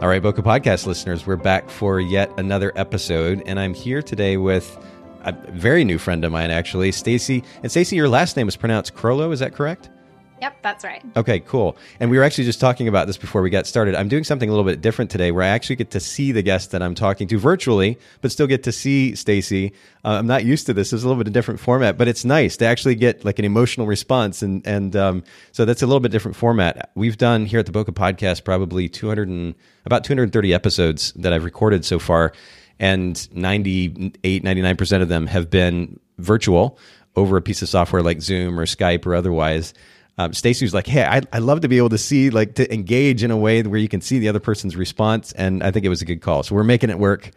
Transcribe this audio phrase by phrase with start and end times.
[0.00, 4.38] All right, Bokeh Podcast listeners, we're back for yet another episode, and I'm here today
[4.38, 4.78] with
[5.24, 7.44] a very new friend of mine, actually, Stacey.
[7.62, 9.90] And Stacey, your last name is pronounced Krolow, is that correct?
[10.40, 11.02] Yep, that's right.
[11.16, 11.76] Okay, cool.
[11.98, 13.94] And we were actually just talking about this before we got started.
[13.94, 16.40] I'm doing something a little bit different today where I actually get to see the
[16.42, 19.72] guest that I'm talking to virtually, but still get to see Stacey.
[20.02, 20.92] Uh, I'm not used to this.
[20.92, 23.44] It's a little bit of different format, but it's nice to actually get like an
[23.44, 24.42] emotional response.
[24.42, 26.90] And, and um, so that's a little bit different format.
[26.94, 31.44] We've done here at the Bokeh Podcast probably 200 and about 230 episodes that I've
[31.44, 32.32] recorded so far.
[32.78, 36.78] And 98, 99% of them have been virtual
[37.16, 39.74] over a piece of software like Zoom or Skype or otherwise
[40.20, 42.72] um, Stacey was like, "Hey, I I love to be able to see like to
[42.72, 45.86] engage in a way where you can see the other person's response," and I think
[45.86, 46.42] it was a good call.
[46.42, 47.30] So we're making it work.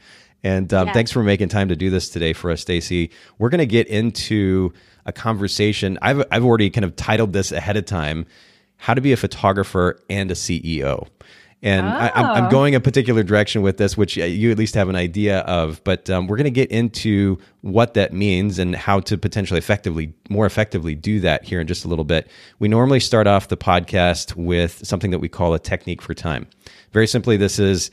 [0.46, 0.94] And um, yeah.
[0.94, 3.12] thanks for making time to do this today for us, Stacey.
[3.38, 4.74] We're going to get into
[5.06, 5.98] a conversation.
[6.02, 8.26] I've I've already kind of titled this ahead of time:
[8.78, 11.08] "How to be a photographer and a CEO."
[11.64, 11.90] And oh.
[11.90, 15.40] I, am going a particular direction with this, which you at least have an idea
[15.40, 15.82] of.
[15.86, 20.14] But um, we're going to get into what that means and how to potentially effectively,
[20.30, 22.30] more effectively do that here in just a little bit.
[22.60, 26.48] We normally start off the podcast with something that we call a technique for time.
[26.92, 27.92] Very simply, this is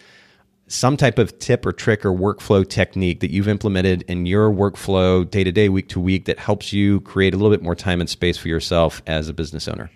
[0.66, 5.28] some type of tip or trick or workflow technique that you've implemented in your workflow
[5.28, 8.00] day to day, week to week that helps you create a little bit more time
[8.00, 9.90] and space for yourself as a business owner.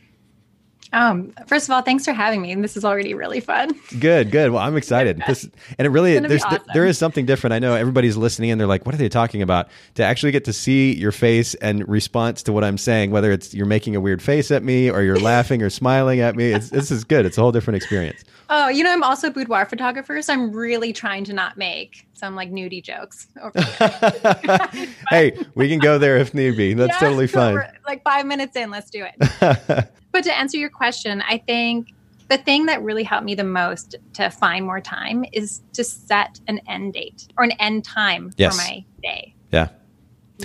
[0.95, 2.53] Um, first of all, thanks for having me.
[2.53, 3.75] And this is already really fun.
[3.99, 4.53] Good, good.
[4.53, 5.23] Well, I'm excited.
[5.27, 6.63] This, and it really, there's, awesome.
[6.73, 7.53] there is something different.
[7.53, 9.69] I know everybody's listening and they're like, what are they talking about?
[9.97, 13.53] To actually get to see your face and response to what I'm saying, whether it's
[13.53, 16.71] you're making a weird face at me or you're laughing or smiling at me, it's,
[16.71, 17.27] this is good.
[17.27, 18.23] It's a whole different experience.
[18.51, 22.07] Oh, you know, I'm also a boudoir photographer, so I'm really trying to not make
[22.13, 23.27] some like nudie jokes.
[25.11, 26.75] hey, we can go there if need be.
[26.75, 27.59] That's yeah, totally fine.
[27.87, 29.89] Like five minutes in, let's do it.
[30.15, 31.93] But to answer your question, I think
[32.29, 36.39] the thing that really helped me the most to find more time is to set
[36.47, 38.55] an end date or an end time yes.
[38.55, 39.35] for my day.
[39.51, 39.71] Yeah.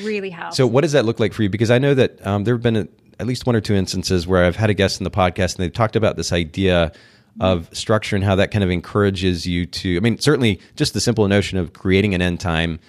[0.01, 0.57] Really helps.
[0.57, 1.49] So, what does that look like for you?
[1.49, 2.87] Because I know that um, there have been a,
[3.19, 5.63] at least one or two instances where I've had a guest in the podcast and
[5.63, 6.91] they've talked about this idea
[7.39, 11.01] of structure and how that kind of encourages you to, I mean, certainly just the
[11.01, 12.79] simple notion of creating an end time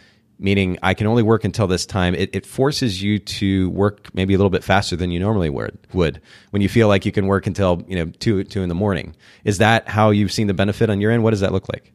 [0.40, 2.14] meaning I can only work until this time.
[2.14, 5.78] It, it, forces you to work maybe a little bit faster than you normally would,
[5.92, 8.74] would when you feel like you can work until you know two two in the
[8.74, 9.14] morning.
[9.44, 11.22] Is that how you've seen the benefit on your end?
[11.22, 11.92] What does that look like?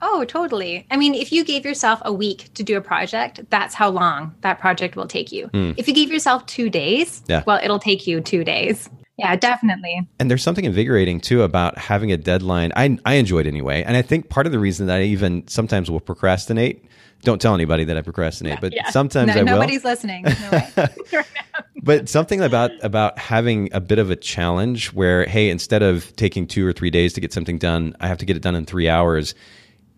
[0.00, 0.86] Oh, totally.
[0.92, 4.32] I mean, if you gave yourself a week to do a project, that's how long
[4.42, 5.48] that project will take you.
[5.48, 5.74] Mm.
[5.76, 7.42] If you gave yourself two days, yeah.
[7.46, 8.88] well, it'll take you two days.
[9.18, 10.08] Yeah, definitely.
[10.20, 12.72] And there's something invigorating too about having a deadline.
[12.76, 15.46] I I enjoy it anyway, and I think part of the reason that I even
[15.48, 16.84] sometimes will procrastinate
[17.22, 18.90] don't tell anybody that I procrastinate, yeah, but yeah.
[18.90, 19.58] sometimes no, I will.
[19.58, 20.24] Nobody's listening.
[20.24, 20.86] No
[21.82, 26.46] but something about about having a bit of a challenge where, hey, instead of taking
[26.46, 28.66] two or three days to get something done, I have to get it done in
[28.66, 29.34] three hours.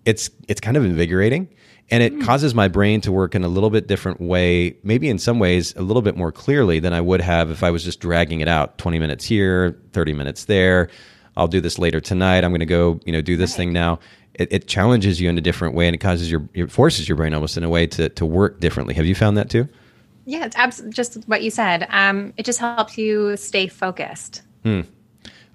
[0.06, 1.48] It's it's kind of invigorating,
[1.90, 2.24] and it mm.
[2.24, 4.76] causes my brain to work in a little bit different way.
[4.82, 7.70] Maybe in some ways a little bit more clearly than I would have if I
[7.70, 8.78] was just dragging it out.
[8.78, 10.88] Twenty minutes here, thirty minutes there.
[11.36, 12.44] I'll do this later tonight.
[12.44, 13.58] I'm going to go, you know, do this right.
[13.58, 14.00] thing now
[14.34, 17.16] it, it, challenges you in a different way and it causes your it forces your
[17.16, 18.94] brain almost in a way to to work differently.
[18.94, 19.68] Have you found that too?
[20.24, 21.86] Yeah, it's abs- just what you said.
[21.90, 24.42] Um, it just helps you stay focused.
[24.62, 24.82] Hmm.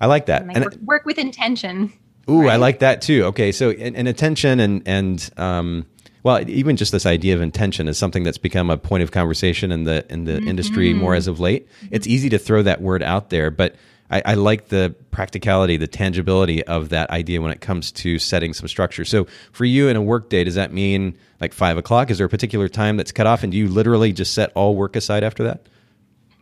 [0.01, 0.41] I like that.
[0.41, 1.94] And, work, work, with intention.
[2.29, 2.53] Ooh, right?
[2.53, 3.25] I like that too.
[3.25, 5.85] Okay, so and, and attention and and um,
[6.25, 9.72] well, even just this idea of intention is something that's become a point of conversation
[9.72, 10.47] in the in the mm-hmm.
[10.47, 11.68] industry more as of late.
[11.91, 13.75] It's easy to throw that word out there, but
[14.10, 18.54] I, I, like the practicality, the tangibility of that idea when it comes to setting
[18.54, 19.06] some structure.
[19.06, 22.10] So, for you in a work day, does that mean like five o'clock?
[22.10, 24.75] Is there a particular time that's cut off, and do you literally just set all
[24.75, 25.68] work aside after that?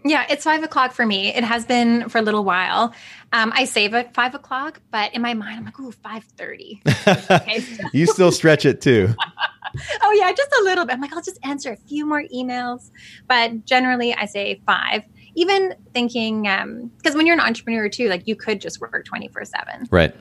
[0.06, 1.33] Yeah, it's five o'clock for me.
[1.33, 2.94] It has been for a little while.
[3.33, 6.81] Um, I save at five o'clock, but in my mind, I'm like, ooh, five thirty.
[7.07, 9.13] Okay, you still stretch it too.
[10.03, 10.93] oh yeah, just a little bit.
[10.93, 12.91] I'm like, I'll just answer a few more emails,
[13.27, 15.03] but generally, I say five.
[15.35, 19.45] Even thinking because um, when you're an entrepreneur too like you could just work 24
[19.45, 20.15] 7 right.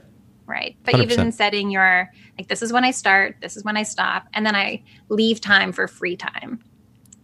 [0.46, 0.74] Right?
[0.84, 1.02] But 100%.
[1.02, 4.46] even setting your like this is when i start this is when i stop and
[4.46, 6.60] then i leave time for free time.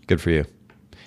[0.06, 0.44] Good for you.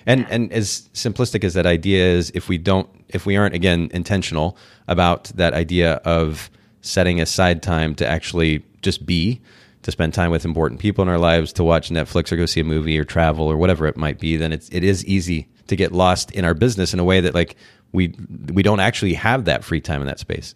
[0.06, 0.26] And yeah.
[0.30, 4.56] and as simplistic as that idea is, if we don't, if we aren't again intentional
[4.88, 9.40] about that idea of setting aside time to actually just be,
[9.82, 12.60] to spend time with important people in our lives, to watch Netflix or go see
[12.60, 15.76] a movie or travel or whatever it might be, then it's it is easy to
[15.76, 17.56] get lost in our business in a way that like
[17.92, 18.14] we
[18.52, 20.54] we don't actually have that free time in that space.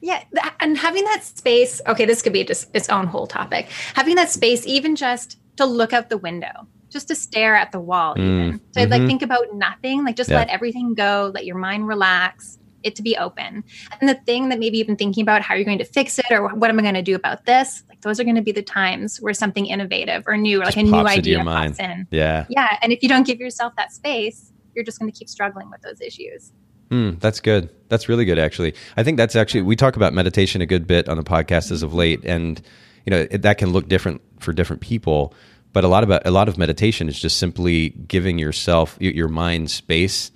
[0.00, 0.22] Yeah,
[0.60, 3.68] and having that space, okay, this could be just its own whole topic.
[3.94, 7.80] Having that space, even just to look out the window, just to stare at the
[7.80, 8.92] wall, mm, even to mm-hmm.
[8.92, 10.38] like think about nothing, like just yeah.
[10.38, 12.58] let everything go, let your mind relax,
[12.88, 13.62] it to be open.
[14.00, 16.30] And the thing that maybe you've been thinking about how you're going to fix it
[16.30, 18.52] or what am I going to do about this, like those are going to be
[18.52, 22.06] the times where something innovative or new, or like a new idea pops in.
[22.10, 22.78] Yeah, yeah.
[22.82, 25.82] And if you don't give yourself that space, you're just going to keep struggling with
[25.82, 26.52] those issues.
[26.90, 27.68] Mm, that's good.
[27.88, 28.74] That's really good, actually.
[28.96, 31.82] I think that's actually we talk about meditation a good bit on the podcast as
[31.82, 32.60] of late, and
[33.04, 35.34] you know it, that can look different for different people.
[35.72, 39.70] But a lot about a lot of meditation is just simply giving yourself your mind
[39.70, 40.30] space,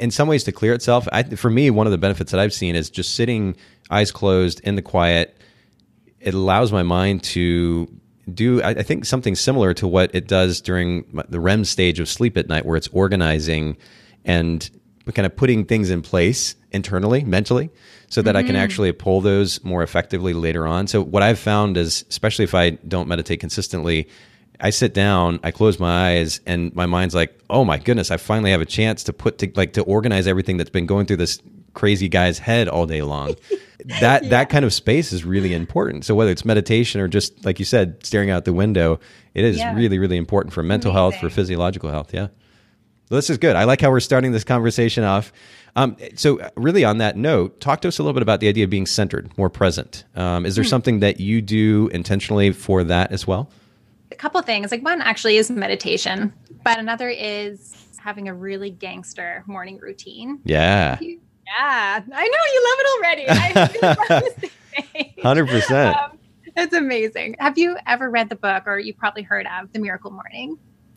[0.00, 1.06] in some ways to clear itself.
[1.12, 3.56] I, for me, one of the benefits that I've seen is just sitting
[3.90, 5.36] eyes closed in the quiet.
[6.20, 7.88] It allows my mind to
[8.32, 12.08] do I, I think something similar to what it does during the REM stage of
[12.08, 13.76] sleep at night, where it's organizing
[14.24, 14.68] and
[15.12, 17.70] kind of putting things in place internally, mentally,
[18.08, 18.38] so that mm-hmm.
[18.38, 18.62] I can mm-hmm.
[18.62, 20.86] actually pull those more effectively later on.
[20.86, 24.08] So what I've found is, especially if I don't meditate consistently,
[24.64, 28.16] I sit down, I close my eyes, and my mind's like, "Oh my goodness, I
[28.16, 31.18] finally have a chance to put to like to organize everything that's been going through
[31.18, 31.38] this
[31.74, 33.34] crazy guy's head all day long."
[34.00, 34.28] that yeah.
[34.30, 36.06] that kind of space is really important.
[36.06, 39.00] So whether it's meditation or just like you said, staring out the window,
[39.34, 39.74] it is yeah.
[39.74, 40.96] really really important for mental Amazing.
[40.96, 42.14] health, for physiological health.
[42.14, 42.28] Yeah.
[43.10, 43.56] Well, this is good.
[43.56, 45.30] I like how we're starting this conversation off.
[45.76, 48.64] Um, so, really, on that note, talk to us a little bit about the idea
[48.64, 50.04] of being centered, more present.
[50.14, 50.68] Um, is there hmm.
[50.68, 53.50] something that you do intentionally for that as well?
[54.14, 54.70] A couple things.
[54.70, 56.32] Like one actually is meditation,
[56.62, 60.40] but another is having a really gangster morning routine.
[60.44, 60.98] Yeah.
[61.46, 63.32] Yeah, I know you love it
[64.32, 64.48] already.
[65.22, 65.94] Hundred percent.
[65.94, 66.18] Um,
[66.56, 67.36] it's amazing.
[67.38, 70.56] Have you ever read the book, or you probably heard of The Miracle Morning?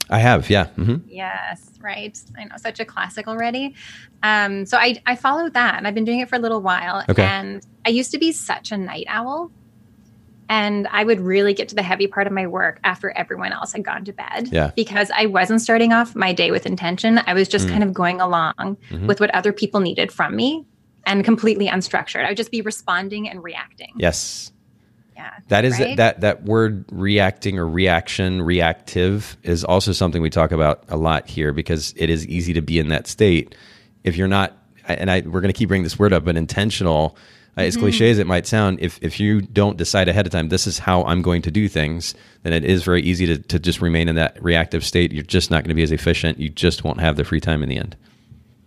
[0.10, 0.68] I have, yeah.
[0.78, 1.06] Mm-hmm.
[1.10, 2.18] Yes, right.
[2.38, 3.76] I know, such a classic already.
[4.24, 7.04] Um, so I, I followed that and I've been doing it for a little while.
[7.10, 7.24] Okay.
[7.24, 9.52] And I used to be such a night owl.
[10.50, 13.74] And I would really get to the heavy part of my work after everyone else
[13.74, 14.50] had gone to bed.
[14.52, 14.72] Yeah.
[14.76, 17.20] Because I wasn't starting off my day with intention.
[17.26, 17.72] I was just mm.
[17.72, 19.08] kind of going along mm-hmm.
[19.08, 20.66] with what other people needed from me
[21.06, 22.26] and completely unstructured.
[22.26, 23.94] I would just be responding and reacting.
[23.98, 24.52] Yes.
[25.16, 25.32] Yeah.
[25.48, 25.98] That is right?
[25.98, 31.28] that that word reacting or reaction, reactive is also something we talk about a lot
[31.28, 33.56] here because it is easy to be in that state
[34.04, 34.56] if you're not
[34.88, 37.18] and I we're going to keep bringing this word up but intentional
[37.58, 37.84] uh, as mm-hmm.
[37.84, 40.80] cliche as it might sound if if you don't decide ahead of time this is
[40.80, 44.08] how I'm going to do things then it is very easy to to just remain
[44.08, 47.00] in that reactive state you're just not going to be as efficient you just won't
[47.00, 47.96] have the free time in the end.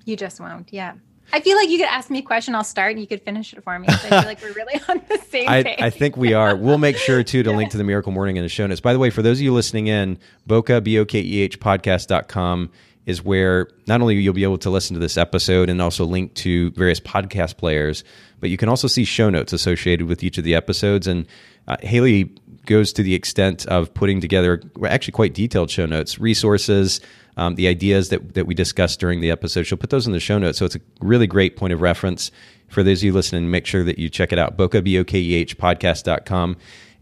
[0.05, 0.73] You just won't.
[0.73, 0.95] Yeah.
[1.33, 3.53] I feel like you could ask me a question, I'll start, and you could finish
[3.53, 3.87] it for me.
[3.87, 5.81] So I feel like we're really on the same I, page.
[5.81, 6.57] I think we are.
[6.57, 8.81] We'll make sure, too, to link to the Miracle Morning in the show notes.
[8.81, 12.71] By the way, for those of you listening in, Bokeh, B-O-K-E-H, podcast.com
[13.11, 16.33] is where not only you'll be able to listen to this episode and also link
[16.35, 18.05] to various podcast players,
[18.41, 21.07] but you can also see show notes associated with each of the episodes.
[21.07, 21.27] And
[21.69, 22.35] uh, Haley
[22.67, 27.01] goes to the extent of putting together actually quite detailed show notes, resources,
[27.37, 29.65] um, the ideas that, that we discussed during the episode.
[29.65, 30.59] She'll put those in the show notes.
[30.59, 32.31] So it's a really great point of reference
[32.69, 33.51] for those of you listening.
[33.51, 34.57] Make sure that you check it out.
[34.57, 36.57] Bokeh, B-O-K-E-H, podcast.com.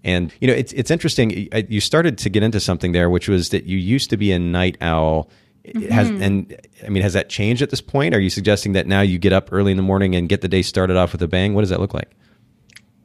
[0.04, 1.48] And, you know, it's, it's interesting.
[1.68, 4.38] You started to get into something there, which was that you used to be a
[4.38, 5.28] night owl.
[5.74, 5.90] Mm-hmm.
[5.92, 8.14] Has and I mean, has that changed at this point?
[8.14, 10.48] Are you suggesting that now you get up early in the morning and get the
[10.48, 11.54] day started off with a bang?
[11.54, 12.10] What does that look like?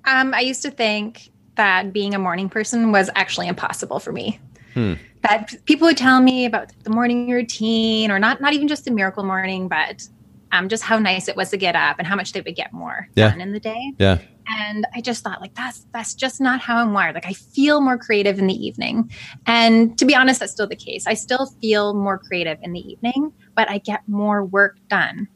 [0.05, 4.39] Um, I used to think that being a morning person was actually impossible for me.
[4.74, 4.93] Hmm
[5.24, 8.91] that people would tell me about the morning routine or not not even just the
[8.91, 10.08] miracle morning but
[10.53, 12.72] um, just how nice it was to get up and how much they would get
[12.72, 13.31] more yeah.
[13.31, 13.93] done in the day.
[13.98, 14.19] Yeah.
[14.45, 17.15] And i just thought like that's that's just not how i'm wired.
[17.15, 19.10] Like i feel more creative in the evening.
[19.45, 21.07] And to be honest that's still the case.
[21.07, 25.27] I still feel more creative in the evening but i get more work done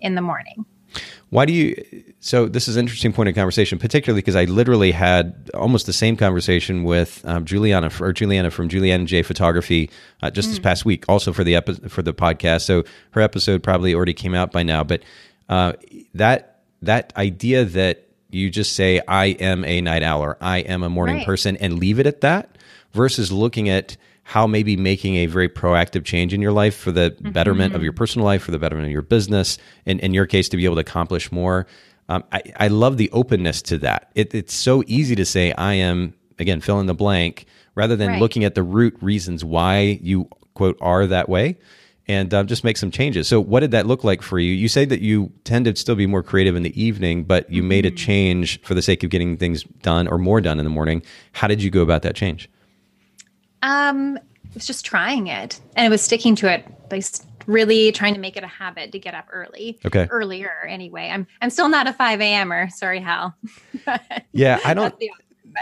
[0.00, 0.64] in the morning
[1.32, 1.82] why do you?
[2.20, 5.92] So this is an interesting point of conversation, particularly because I literally had almost the
[5.94, 9.88] same conversation with um, Juliana or Juliana from Juliana J Photography
[10.22, 10.50] uh, just mm.
[10.50, 12.66] this past week, also for the epi- for the podcast.
[12.66, 15.04] So her episode probably already came out by now, but
[15.48, 15.72] uh,
[16.12, 20.82] that that idea that you just say I am a night owl or I am
[20.82, 21.26] a morning right.
[21.26, 22.58] person and leave it at that
[22.92, 23.96] versus looking at
[24.32, 27.32] how maybe making a very proactive change in your life for the mm-hmm.
[27.32, 30.48] betterment of your personal life, for the betterment of your business, and in your case,
[30.48, 31.66] to be able to accomplish more.
[32.08, 34.10] Um, I, I, love the openness to that.
[34.14, 38.08] It, it's so easy to say, I am, again, fill in the blank, rather than
[38.08, 38.20] right.
[38.20, 41.58] looking at the root reasons why you, quote, are that way.
[42.08, 43.28] and uh, just make some changes.
[43.28, 44.54] So, what did that look like for you?
[44.54, 47.62] You say that you tend to still be more creative in the evening, but you
[47.62, 47.96] made a mm-hmm.
[47.96, 51.02] change for the sake of getting things done or more done in the morning.
[51.32, 52.48] How did you go about that change?
[53.62, 56.66] Um, it was just trying it, and it was sticking to it.
[56.90, 57.04] Like
[57.46, 59.78] really trying to make it a habit to get up early.
[59.84, 60.06] Okay.
[60.10, 61.08] Earlier, anyway.
[61.12, 62.68] I'm I'm still not a five a.m.er.
[62.70, 63.34] Sorry, Hal.
[64.32, 64.94] yeah, I don't.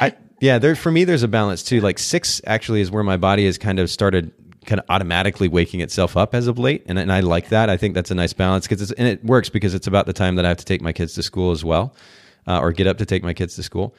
[0.01, 1.81] I, yeah, there for me, there's a balance too.
[1.81, 4.33] Like six actually is where my body has kind of started
[4.67, 7.71] kind of automatically waking itself up as of late, and, and I like that.
[7.71, 10.13] I think that's a nice balance because it's, and it works because it's about the
[10.13, 11.95] time that I have to take my kids to school as well,
[12.47, 13.95] uh, or get up to take my kids to school.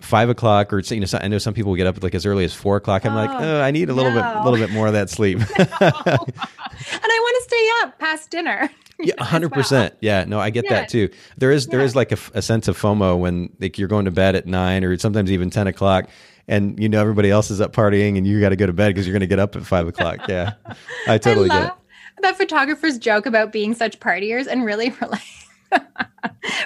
[0.00, 2.52] Five o'clock, or you know, I know some people get up like as early as
[2.52, 3.06] four o'clock.
[3.06, 4.20] I'm oh, like, oh, I need a little no.
[4.20, 5.38] bit, a little bit more of that sleep.
[5.58, 8.70] and I want to stay up past dinner.
[9.00, 9.62] yeah, hundred well.
[9.62, 9.94] percent.
[10.00, 10.80] Yeah, no, I get yeah.
[10.80, 11.08] that too.
[11.36, 11.86] There is there yeah.
[11.86, 14.84] is like a, a, sense of FOMO when like you're going to bed at nine
[14.84, 16.08] or sometimes even ten o'clock,
[16.46, 18.88] and you know everybody else is up partying and you got to go to bed
[18.88, 20.28] because you're going to get up at five o'clock.
[20.28, 20.54] Yeah,
[21.08, 21.72] I totally I get it.
[22.22, 25.22] That photographer's joke about being such partiers and really like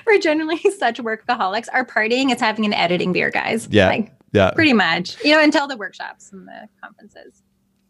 [0.07, 1.67] we're generally such workaholics.
[1.73, 3.69] Our partying is having an editing beer, guys.
[3.71, 5.23] Yeah, like, yeah, pretty much.
[5.25, 7.43] You know, until the workshops and the conferences.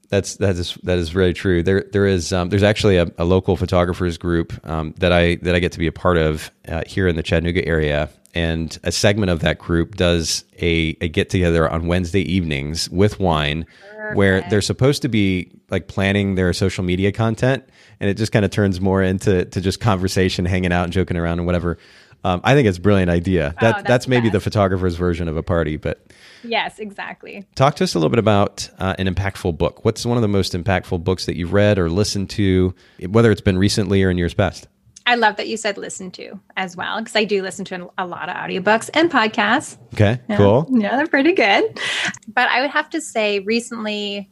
[0.09, 1.63] That's that is that is very true.
[1.63, 5.55] There there is um, there's actually a, a, local photographers group um, that I that
[5.55, 8.93] I get to be a part of uh, here in the Chattanooga area, and a
[8.93, 13.67] segment of that group does a, a get together on Wednesday evenings with wine,
[14.09, 14.17] Perfect.
[14.17, 17.65] where they're supposed to be like planning their social media content,
[18.01, 21.17] and it just kind of turns more into to just conversation, hanging out, and joking
[21.17, 21.79] around and whatever.
[22.25, 23.55] Um, I think it's a brilliant idea.
[23.61, 26.05] That, oh, that's, that's maybe the photographer's version of a party, but
[26.43, 27.47] yes, exactly.
[27.55, 29.85] Talk to us a little bit about uh, an impactful book.
[29.85, 32.75] What's one of the most impactful books that you've read or listened to,
[33.09, 34.67] whether it's been recently or in years past?
[35.09, 38.07] I love that you said listen to as well, because I do listen to a
[38.07, 39.79] lot of audiobooks and podcasts.
[39.95, 40.37] Okay, yeah.
[40.37, 40.69] cool.
[40.71, 41.81] Yeah, they're pretty good.
[42.29, 44.31] But I would have to say recently,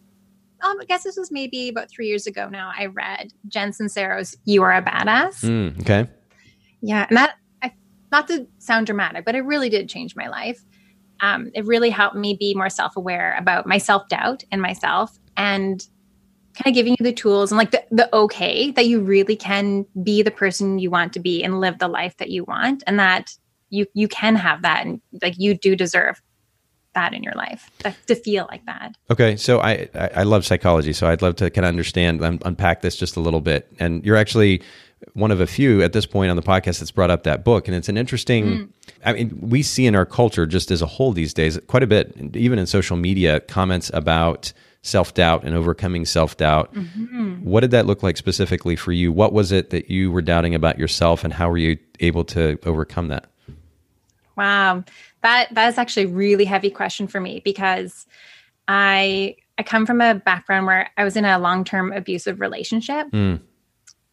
[0.63, 4.37] um, I guess this was maybe about three years ago now, I read Jen Sincero's
[4.45, 5.43] You Are a Badass.
[5.47, 6.11] Mm, okay.
[6.83, 7.07] Yeah.
[7.09, 7.73] And that, I,
[8.13, 10.63] not to sound dramatic, but it really did change my life.
[11.21, 15.19] Um, it really helped me be more self aware about my self doubt and myself
[15.39, 15.83] and
[16.57, 19.87] kind of giving you the tools and like the, the okay that you really can
[20.03, 22.99] be the person you want to be and live the life that you want and
[22.99, 23.37] that
[23.71, 26.21] you you can have that and like you do deserve
[26.95, 27.71] that in your life
[28.07, 31.65] to feel like that okay so i i love psychology so i'd love to kind
[31.65, 34.63] of understand unpack this just a little bit and you're actually
[35.13, 37.69] one of a few at this point on the podcast that's brought up that book
[37.69, 38.69] and it's an interesting mm.
[39.05, 41.87] i mean we see in our culture just as a whole these days quite a
[41.87, 44.55] bit even in social media comments about
[44.87, 46.73] self doubt and overcoming self doubt.
[46.75, 47.45] Mm-hmm.
[47.45, 49.13] What did that look like specifically for you?
[49.13, 52.59] What was it that you were doubting about yourself, and how were you able to
[52.65, 53.27] overcome that?
[54.37, 54.85] Wow,
[55.23, 58.07] that that is actually a really heavy question for me because
[58.69, 63.11] I I come from a background where I was in a long term abusive relationship.
[63.11, 63.41] Mm.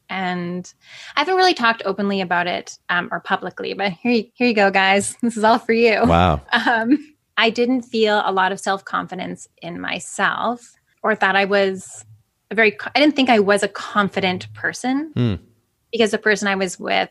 [0.10, 0.72] And
[1.15, 4.53] I haven't really talked openly about it um, or publicly, but here you, here you
[4.53, 5.15] go, guys.
[5.22, 6.01] This is all for you.
[6.06, 6.42] Wow.
[6.51, 12.06] Um, I didn't feel a lot of self confidence in myself or that I was
[12.52, 15.40] a very, I didn't think I was a confident person mm.
[15.92, 17.10] because the person I was with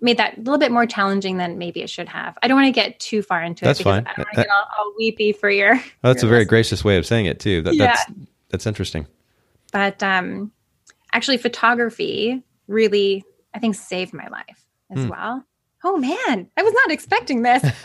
[0.00, 2.38] made that a little bit more challenging than maybe it should have.
[2.42, 3.84] I don't want to get too far into that's it.
[3.84, 4.06] That's fine.
[4.06, 5.74] I don't want to get all, all weepy for your.
[5.74, 7.62] Oh, that's your a very gracious way of saying it too.
[7.62, 7.86] That, yeah.
[7.86, 8.04] That's,
[8.50, 9.06] that's interesting.
[9.72, 10.52] But um,
[11.12, 15.10] actually, photography really, I think, saved my life as mm.
[15.10, 15.44] well
[15.86, 17.62] oh man, I was not expecting this.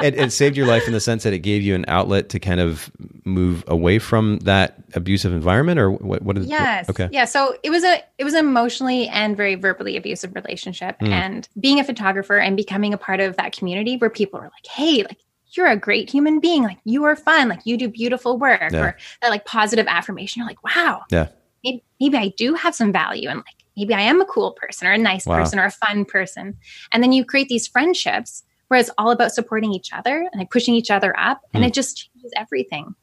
[0.00, 2.40] it, it, saved your life in the sense that it gave you an outlet to
[2.40, 2.90] kind of
[3.24, 6.22] move away from that abusive environment, or what?
[6.22, 6.46] What is?
[6.46, 6.88] Yes.
[6.88, 7.10] okay.
[7.12, 7.26] Yeah.
[7.26, 11.08] So it was a it was an emotionally and very verbally abusive relationship, mm.
[11.08, 14.66] and being a photographer and becoming a part of that community where people are like,
[14.66, 15.18] hey, like
[15.50, 18.80] you're a great human being, like you are fun, like you do beautiful work, yeah.
[18.80, 20.40] or that like positive affirmation.
[20.40, 21.02] You're like, wow.
[21.10, 21.28] Yeah.
[21.62, 24.86] Maybe, maybe I do have some value, and like maybe I am a cool person
[24.86, 25.38] or a nice wow.
[25.38, 26.56] person or a fun person.
[26.92, 30.50] And then you create these friendships where it's all about supporting each other and like
[30.50, 31.42] pushing each other up.
[31.52, 31.66] And mm.
[31.66, 32.94] it just changes everything.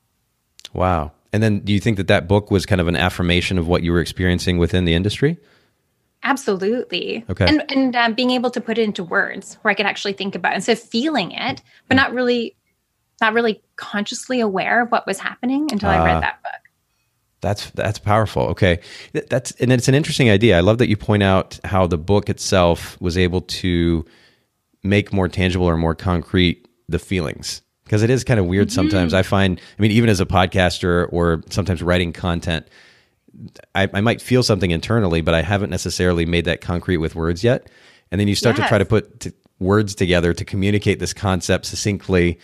[0.73, 1.11] Wow.
[1.31, 3.83] And then do you think that that book was kind of an affirmation of what
[3.83, 5.37] you were experiencing within the industry?
[6.23, 7.23] Absolutely.
[7.29, 7.45] Okay.
[7.47, 10.35] And, and um, being able to put it into words where I could actually think
[10.35, 12.57] about it instead of feeling it, but not really,
[13.21, 16.21] not really consciously aware of what was happening until uh, I read ah.
[16.21, 16.58] that book.
[17.41, 18.43] That's that's powerful.
[18.47, 18.79] Okay,
[19.13, 20.57] that's and it's an interesting idea.
[20.57, 24.05] I love that you point out how the book itself was able to
[24.83, 28.75] make more tangible or more concrete the feelings because it is kind of weird mm-hmm.
[28.75, 29.13] sometimes.
[29.13, 32.67] I find, I mean, even as a podcaster or sometimes writing content,
[33.73, 37.43] I, I, might feel something internally, but I haven't necessarily made that concrete with words
[37.43, 37.69] yet.
[38.11, 38.65] And then you start yes.
[38.65, 42.39] to try to put t- words together to communicate this concept succinctly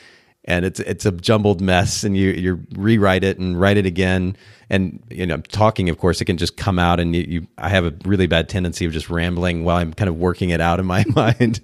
[0.45, 4.37] and it's it's a jumbled mess, and you you rewrite it and write it again,
[4.69, 7.69] and you know, talking, of course, it can just come out, and you, you I
[7.69, 10.79] have a really bad tendency of just rambling while I'm kind of working it out
[10.79, 11.59] in my mind.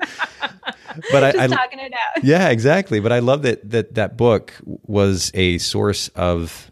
[1.11, 2.23] but I, I, talking it out.
[2.23, 2.99] Yeah, exactly.
[2.99, 6.71] But I love that that that book was a source of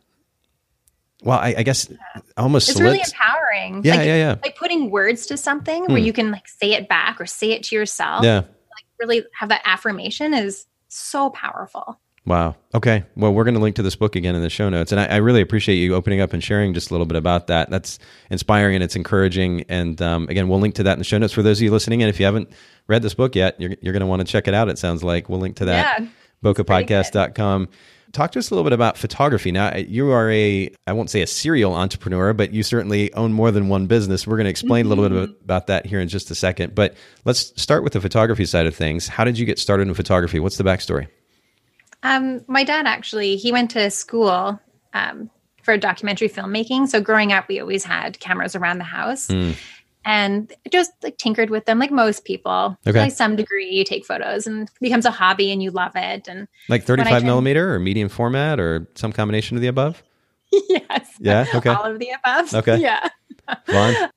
[1.22, 2.22] well, I, I guess yeah.
[2.38, 3.82] almost it's really empowering.
[3.84, 4.36] Yeah, like, yeah, yeah.
[4.42, 5.94] Like putting words to something hmm.
[5.94, 8.24] where you can like say it back or say it to yourself.
[8.24, 8.38] Yeah.
[8.38, 12.00] Like really have that affirmation is so powerful.
[12.26, 12.56] Wow.
[12.76, 13.06] Okay.
[13.16, 15.06] Well, we're going to link to this book again in the show notes, and I,
[15.06, 17.70] I, really appreciate you opening up and sharing just a little bit about that.
[17.70, 17.98] That's
[18.30, 19.64] inspiring and it's encouraging.
[19.70, 21.72] And um, again, we'll link to that in the show notes for those of you
[21.72, 22.04] listening.
[22.04, 22.52] And if you haven't
[22.88, 24.70] read this book yet, you're, you're going to want to check it out.
[24.70, 26.02] It sounds like we'll link to that.
[26.02, 26.08] Yeah,
[26.44, 27.70] bokehpodcast.com.
[28.12, 29.52] Talk to us a little bit about photography.
[29.52, 33.52] Now, you are a, I won't say a serial entrepreneur, but you certainly own more
[33.52, 34.26] than one business.
[34.26, 34.92] We're going to explain mm-hmm.
[34.92, 35.44] a little bit mm-hmm.
[35.44, 36.74] about that here in just a second.
[36.74, 39.08] But let's start with the photography side of things.
[39.08, 40.40] How did you get started in photography?
[40.40, 41.08] What's the backstory?
[42.04, 44.60] Um, my dad actually, he went to school
[44.94, 45.30] um,
[45.62, 46.88] for documentary filmmaking.
[46.88, 49.28] So growing up, we always had cameras around the house.
[49.28, 49.56] Mm
[50.10, 52.98] and just like tinkered with them like most people okay.
[52.98, 56.28] by some degree you take photos and it becomes a hobby and you love it
[56.28, 60.02] and like 35 millimeter or medium format or some combination of the above
[60.52, 63.08] yes yeah okay all of the above okay yeah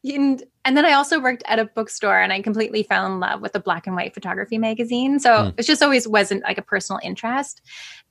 [0.04, 3.40] and, and then I also worked at a bookstore and I completely fell in love
[3.40, 5.18] with the black and white photography magazine.
[5.20, 5.54] So mm.
[5.56, 7.62] it just always wasn't like a personal interest.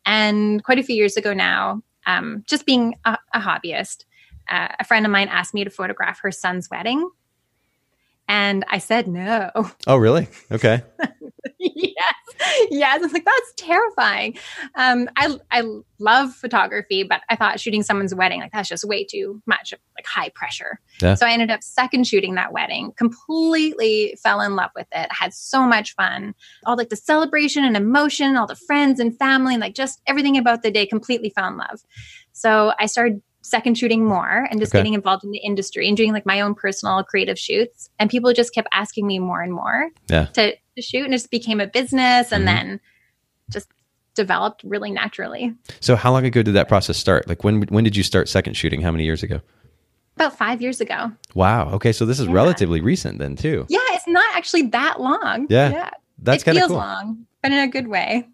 [0.04, 4.06] And quite a few years ago now, um, just being a, a hobbyist,
[4.50, 7.08] uh, a friend of mine asked me to photograph her son's wedding.
[8.32, 9.52] And I said no.
[9.88, 10.30] Oh, really?
[10.50, 10.82] Okay.
[11.60, 12.14] yes.
[12.70, 12.96] Yes.
[12.96, 14.38] I was like, that's terrifying.
[14.76, 15.64] Um, I, I
[16.00, 20.06] love photography, but I thought shooting someone's wedding, like that's just way too much, like
[20.06, 20.80] high pressure.
[21.02, 21.16] Yeah.
[21.16, 25.34] So I ended up second shooting that wedding, completely fell in love with it, had
[25.34, 26.34] so much fun.
[26.66, 30.38] All like the celebration and emotion, all the friends and family, and like just everything
[30.38, 31.82] about the day completely fell in love.
[32.32, 34.80] So I started second shooting more and just okay.
[34.80, 37.90] getting involved in the industry and doing like my own personal creative shoots.
[38.00, 40.26] And people just kept asking me more and more yeah.
[40.26, 41.06] to, to shoot.
[41.06, 42.68] And it just became a business and mm-hmm.
[42.68, 42.80] then
[43.52, 43.68] just
[44.16, 45.54] developed really naturally.
[45.80, 47.28] So how long ago did that process start?
[47.28, 48.82] Like when when did you start second shooting?
[48.82, 49.42] How many years ago?
[50.16, 51.12] About five years ago.
[51.34, 51.72] Wow.
[51.72, 51.94] Okay.
[51.94, 52.34] So this is yeah.
[52.34, 53.66] relatively recent then too.
[53.70, 55.48] Yeah, it's not actually that long.
[55.50, 55.70] Yeah.
[55.70, 55.90] Yeah.
[56.20, 56.78] That's kind of cool.
[56.78, 58.28] long, but in a good way.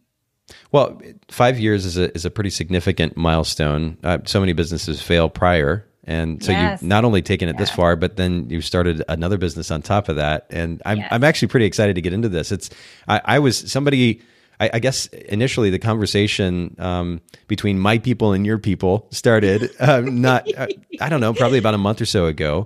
[0.71, 3.97] Well, five years is a is a pretty significant milestone.
[4.03, 6.81] Uh, so many businesses fail prior, and so yes.
[6.81, 7.59] you've not only taken it yeah.
[7.59, 10.47] this far, but then you started another business on top of that.
[10.49, 11.07] And I'm yes.
[11.11, 12.51] I'm actually pretty excited to get into this.
[12.51, 12.69] It's
[13.07, 14.21] I, I was somebody.
[14.59, 19.99] I, I, guess initially the conversation um, between my people and your people started uh,
[20.03, 20.65] not uh,
[20.99, 22.65] I don't know probably about a month or so ago,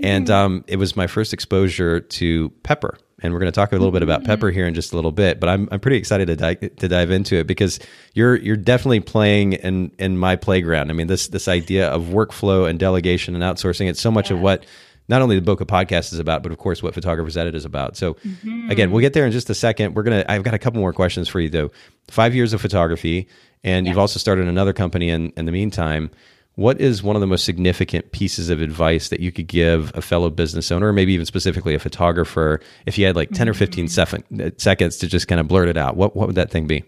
[0.00, 0.32] and mm-hmm.
[0.32, 3.92] um, it was my first exposure to pepper and we're going to talk a little
[3.92, 4.26] bit about mm-hmm.
[4.26, 5.40] pepper here in just a little bit.
[5.40, 7.78] But I'm I'm pretty excited to dive to dive into it because
[8.14, 10.90] you're you're definitely playing in in my playground.
[10.90, 13.88] I mean this this idea of workflow and delegation and outsourcing.
[13.88, 14.32] It's so much yes.
[14.32, 14.66] of what
[15.08, 17.96] not only the Bokeh podcast is about, but of course what Photographers Edit is about.
[17.96, 18.70] So mm-hmm.
[18.70, 19.94] again, we'll get there in just a second.
[19.94, 21.70] We're gonna I've got a couple more questions for you though.
[22.08, 23.28] Five years of photography,
[23.64, 23.92] and yes.
[23.92, 26.10] you've also started another company in in the meantime
[26.54, 30.02] what is one of the most significant pieces of advice that you could give a
[30.02, 33.54] fellow business owner, or maybe even specifically a photographer, if you had like 10 or
[33.54, 34.48] 15 mm-hmm.
[34.58, 35.96] seconds to just kind of blurt it out?
[35.96, 36.84] What, what would that thing be?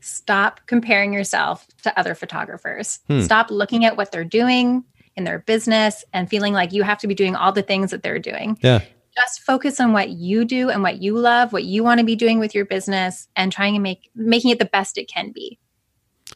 [0.00, 3.00] Stop comparing yourself to other photographers.
[3.06, 3.20] Hmm.
[3.20, 4.84] Stop looking at what they're doing
[5.16, 8.02] in their business and feeling like you have to be doing all the things that
[8.02, 8.58] they're doing.
[8.62, 8.80] Yeah.
[9.14, 12.16] Just focus on what you do and what you love, what you want to be
[12.16, 15.58] doing with your business and trying to make making it the best it can be.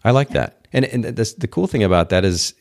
[0.03, 0.64] I like that.
[0.75, 2.53] And and this, the cool thing about that is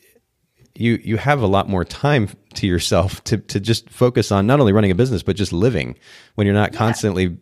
[0.76, 4.60] you you have a lot more time to yourself to to just focus on not
[4.60, 5.96] only running a business but just living
[6.36, 6.78] when you're not yeah.
[6.78, 7.38] constantly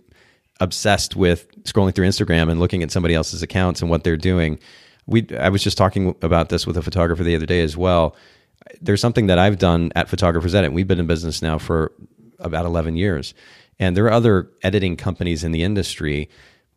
[0.59, 4.59] obsessed with scrolling through Instagram and looking at somebody else's accounts and what they're doing.
[5.05, 8.15] We I was just talking about this with a photographer the other day as well.
[8.81, 10.71] There's something that I've done at Photographers Edit.
[10.71, 11.91] We've been in business now for
[12.39, 13.33] about 11 years.
[13.79, 16.29] And there are other editing companies in the industry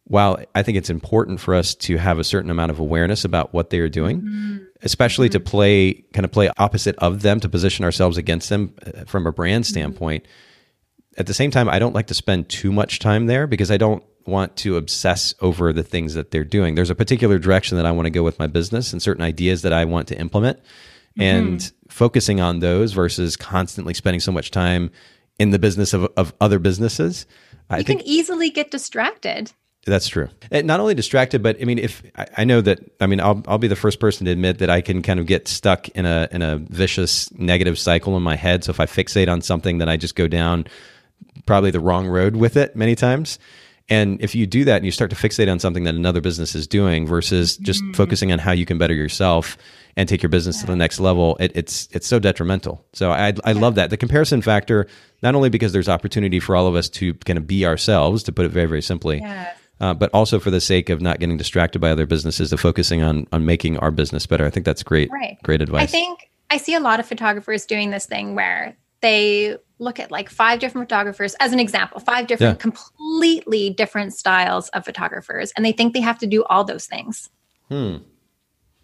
[0.04, 3.54] while I think it's important for us to have a certain amount of awareness about
[3.54, 4.56] what they are doing, mm-hmm.
[4.82, 5.44] especially mm-hmm.
[5.44, 9.26] to play kind of play opposite of them, to position ourselves against them uh, from
[9.26, 9.70] a brand mm-hmm.
[9.70, 10.24] standpoint.
[10.24, 11.20] Mm-hmm.
[11.20, 13.76] At the same time, I don't like to spend too much time there because I
[13.76, 16.74] don't want to obsess over the things that they're doing.
[16.74, 19.62] There's a particular direction that I want to go with my business and certain ideas
[19.62, 20.60] that I want to implement.
[21.16, 21.88] And mm-hmm.
[21.88, 24.90] focusing on those versus constantly spending so much time
[25.38, 27.26] in the business of, of other businesses.
[27.70, 29.52] You I can easily get distracted.
[29.86, 30.28] That's true.
[30.50, 33.42] And not only distracted, but I mean, if I, I, know that, I mean, I'll
[33.46, 36.06] I'll be the first person to admit that I can kind of get stuck in
[36.06, 38.64] a in a vicious negative cycle in my head.
[38.64, 40.66] So if I fixate on something, then I just go down
[41.46, 43.38] probably the wrong road with it many times.
[43.90, 46.54] And if you do that and you start to fixate on something that another business
[46.54, 47.92] is doing versus just mm-hmm.
[47.92, 49.58] focusing on how you can better yourself
[49.96, 50.62] and take your business yeah.
[50.62, 52.84] to the next level, it, it's it's so detrimental.
[52.94, 53.60] So I I yeah.
[53.60, 54.86] love that the comparison factor,
[55.22, 58.32] not only because there's opportunity for all of us to kind of be ourselves, to
[58.32, 59.56] put it very very simply, yes.
[59.84, 63.02] Uh, but also for the sake of not getting distracted by other businesses, of focusing
[63.02, 64.46] on on making our business better.
[64.46, 65.10] I think that's great.
[65.10, 65.36] Right.
[65.42, 65.82] Great advice.
[65.82, 70.10] I think I see a lot of photographers doing this thing where they look at
[70.10, 72.62] like five different photographers as an example, five different yeah.
[72.62, 77.28] completely different styles of photographers, and they think they have to do all those things.
[77.68, 77.96] Hmm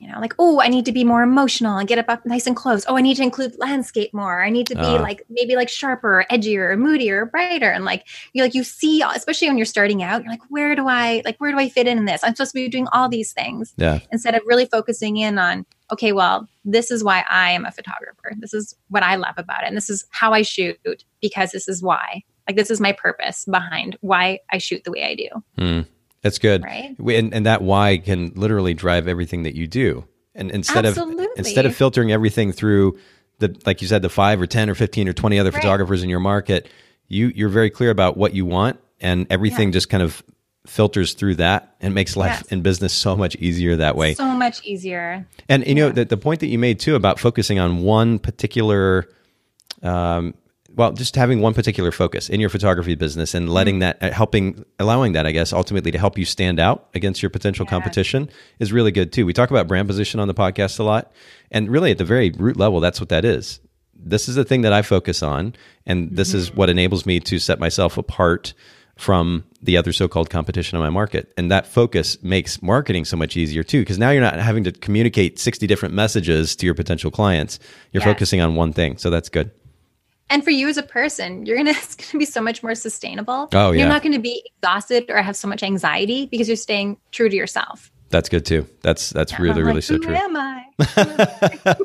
[0.01, 2.47] you know, like, oh, I need to be more emotional and get up, up nice
[2.47, 2.87] and close.
[2.89, 4.43] Oh, I need to include landscape more.
[4.43, 7.71] I need to be uh, like maybe like sharper, or edgier, or moodier, or brighter.
[7.71, 10.89] And like you're like you see, especially when you're starting out, you're like, where do
[10.89, 12.25] I like where do I fit in, in this?
[12.25, 13.75] I'm supposed to be doing all these things.
[13.77, 14.01] Yeah.
[14.11, 18.33] Instead of really focusing in on, okay, well, this is why I am a photographer.
[18.39, 19.69] This is what I love about it.
[19.69, 20.79] And this is how I shoot
[21.21, 22.23] because this is why.
[22.49, 25.63] Like this is my purpose behind why I shoot the way I do.
[25.63, 25.87] Mm.
[26.23, 26.63] That's good.
[26.63, 26.97] Right.
[26.99, 30.05] And, and that why can literally drive everything that you do.
[30.35, 31.25] And instead Absolutely.
[31.25, 32.99] of instead of filtering everything through
[33.39, 35.61] the like you said the 5 or 10 or 15 or 20 other right.
[35.61, 36.69] photographers in your market,
[37.09, 39.73] you you're very clear about what you want and everything yeah.
[39.73, 40.23] just kind of
[40.67, 42.53] filters through that and makes life yes.
[42.53, 44.15] in business so much easier that way.
[44.15, 45.27] So much easier.
[45.49, 45.87] And you yeah.
[45.87, 49.09] know the, the point that you made too about focusing on one particular
[49.83, 50.35] um,
[50.75, 53.99] well, just having one particular focus in your photography business and letting mm-hmm.
[54.01, 57.31] that, uh, helping, allowing that, I guess, ultimately to help you stand out against your
[57.31, 57.71] potential yeah.
[57.71, 59.27] competition is really good too.
[59.27, 61.13] We talk about brand position on the podcast a lot.
[61.51, 63.61] And really, at the very root level, that's what that is.
[63.95, 65.55] This is the thing that I focus on.
[65.87, 66.39] And this mm-hmm.
[66.39, 68.55] is what enables me to set myself apart
[69.01, 73.35] from the other so-called competition in my market and that focus makes marketing so much
[73.35, 77.11] easier too because now you're not having to communicate 60 different messages to your potential
[77.11, 77.59] clients
[77.93, 78.11] you're yes.
[78.13, 79.51] focusing on one thing so that's good
[80.31, 83.49] and for you as a person you're gonna it's gonna be so much more sustainable.
[83.53, 83.81] Oh yeah.
[83.81, 87.37] you're not gonna be exhausted or have so much anxiety because you're staying true to
[87.37, 87.91] yourself.
[88.09, 88.67] That's good too.
[88.83, 90.15] That's that's yeah, really really like, so Who true.
[90.15, 90.65] am i?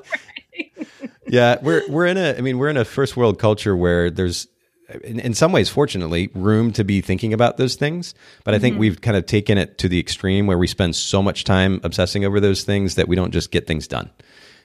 [1.28, 4.48] Yeah we're we're in a i mean we're in a first world culture where there's
[5.04, 8.14] in, in, some ways, fortunately, room to be thinking about those things.
[8.44, 8.82] But I think mm-hmm.
[8.82, 12.26] we've kind of taken it to the extreme where we spend so much time obsessing
[12.26, 14.12] over those things that we don't just get things done.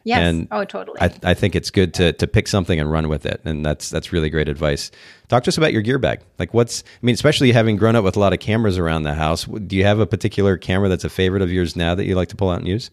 [0.04, 0.20] Yes.
[0.20, 0.98] And oh, totally.
[1.00, 3.90] I, I think it's good to to pick something and run with it, and that's
[3.90, 4.90] that's really great advice.
[5.28, 6.20] Talk to us about your gear bag.
[6.38, 9.14] Like, what's I mean, especially having grown up with a lot of cameras around the
[9.14, 9.44] house.
[9.44, 12.28] Do you have a particular camera that's a favorite of yours now that you like
[12.28, 12.90] to pull out and use?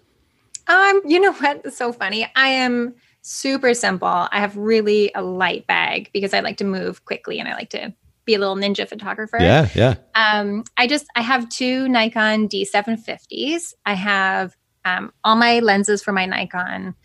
[0.68, 1.62] Um, you know what?
[1.64, 2.30] It's so funny.
[2.36, 4.08] I am super simple.
[4.08, 7.70] I have really a light bag because I like to move quickly and I like
[7.72, 7.94] to
[8.26, 9.38] be a little ninja photographer.
[9.40, 9.96] Yeah, yeah.
[10.14, 13.74] Um, I just I have two Nikon D750s.
[13.86, 14.56] I have
[14.88, 16.96] um, all my lenses for my Nikon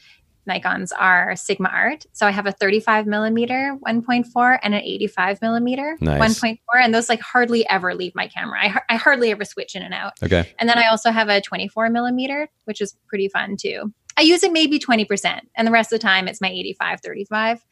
[0.49, 2.05] Nikons are Sigma Art.
[2.13, 6.41] So I have a 35 millimeter 1.4 and an 85 millimeter nice.
[6.41, 6.59] 1.4.
[6.81, 8.59] And those like hardly ever leave my camera.
[8.61, 10.15] I, I hardly ever switch in and out.
[10.23, 10.53] Okay.
[10.59, 13.93] And then I also have a 24 millimeter, which is pretty fun too.
[14.17, 15.41] I use it maybe 20%.
[15.57, 17.65] And the rest of the time it's my 85, 35.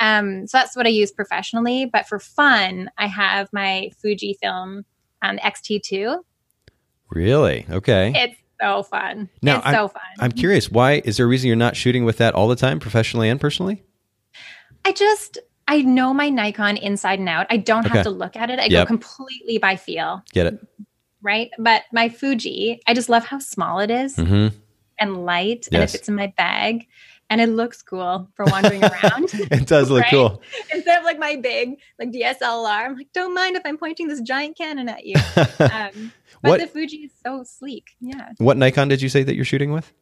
[0.00, 1.84] Um, so that's what I use professionally.
[1.84, 4.84] But for fun, I have my Fujifilm
[5.22, 6.18] um, X-T2.
[7.10, 7.66] Really?
[7.70, 8.12] Okay.
[8.16, 9.28] It's so fun.
[9.42, 10.02] Now, it's I'm, so fun.
[10.18, 12.80] I'm curious, why is there a reason you're not shooting with that all the time,
[12.80, 13.82] professionally and personally?
[14.84, 17.46] I just I know my Nikon inside and out.
[17.50, 17.96] I don't okay.
[17.96, 18.58] have to look at it.
[18.58, 18.86] I yep.
[18.86, 20.22] go completely by feel.
[20.32, 20.66] Get it.
[21.22, 21.50] Right?
[21.58, 24.54] But my Fuji, I just love how small it is mm-hmm.
[24.98, 25.72] and light yes.
[25.72, 26.86] and it fits in my bag
[27.30, 29.30] and it looks cool for wandering around.
[29.34, 30.10] it does look right?
[30.10, 30.42] cool.
[30.72, 34.20] Instead of like my big like DSLR, I'm like, don't mind if I'm pointing this
[34.20, 35.16] giant cannon at you.
[35.64, 37.96] Um, but what, the Fuji is so sleek.
[38.00, 38.32] Yeah.
[38.38, 39.92] What Nikon did you say that you're shooting with?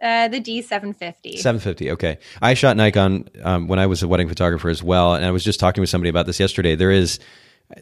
[0.00, 1.38] Uh, the D750.
[1.38, 1.90] 750.
[1.92, 2.18] Okay.
[2.40, 5.44] I shot Nikon um, when I was a wedding photographer as well, and I was
[5.44, 6.74] just talking with somebody about this yesterday.
[6.74, 7.18] There is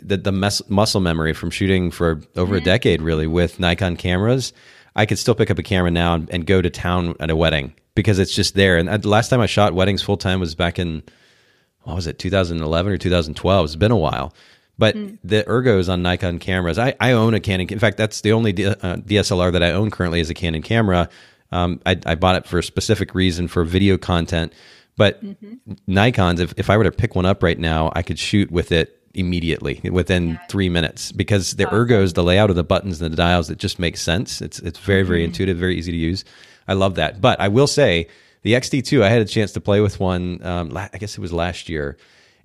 [0.03, 2.55] the the mes- muscle memory from shooting for over mm-hmm.
[2.57, 4.53] a decade, really, with Nikon cameras.
[4.97, 7.37] I could still pick up a camera now and, and go to town at a
[7.37, 8.77] wedding because it's just there.
[8.79, 11.03] And the last time I shot weddings full time was back in
[11.83, 13.65] what was it, 2011 or 2012?
[13.65, 14.35] It's been a while.
[14.79, 15.19] But mm.
[15.23, 17.69] the ergos on Nikon cameras, I, I own a Canon.
[17.69, 20.63] In fact, that's the only D, uh, DSLR that I own currently is a Canon
[20.63, 21.09] camera.
[21.53, 24.53] Um, I, I, bought it for a specific reason for video content.
[24.97, 25.75] But mm-hmm.
[25.87, 28.73] Nikon's, if, if I were to pick one up right now, I could shoot with
[28.73, 30.47] it immediately within yeah.
[30.49, 33.59] three minutes because the oh, ergos, the layout of the buttons and the dials, it
[33.59, 34.41] just makes sense.
[34.41, 35.31] It's it's very very mm-hmm.
[35.31, 36.25] intuitive, very easy to use.
[36.71, 37.21] I love that.
[37.21, 38.07] But I will say
[38.43, 40.41] the X-T2, I had a chance to play with one.
[40.47, 41.99] Um, I guess it was last year,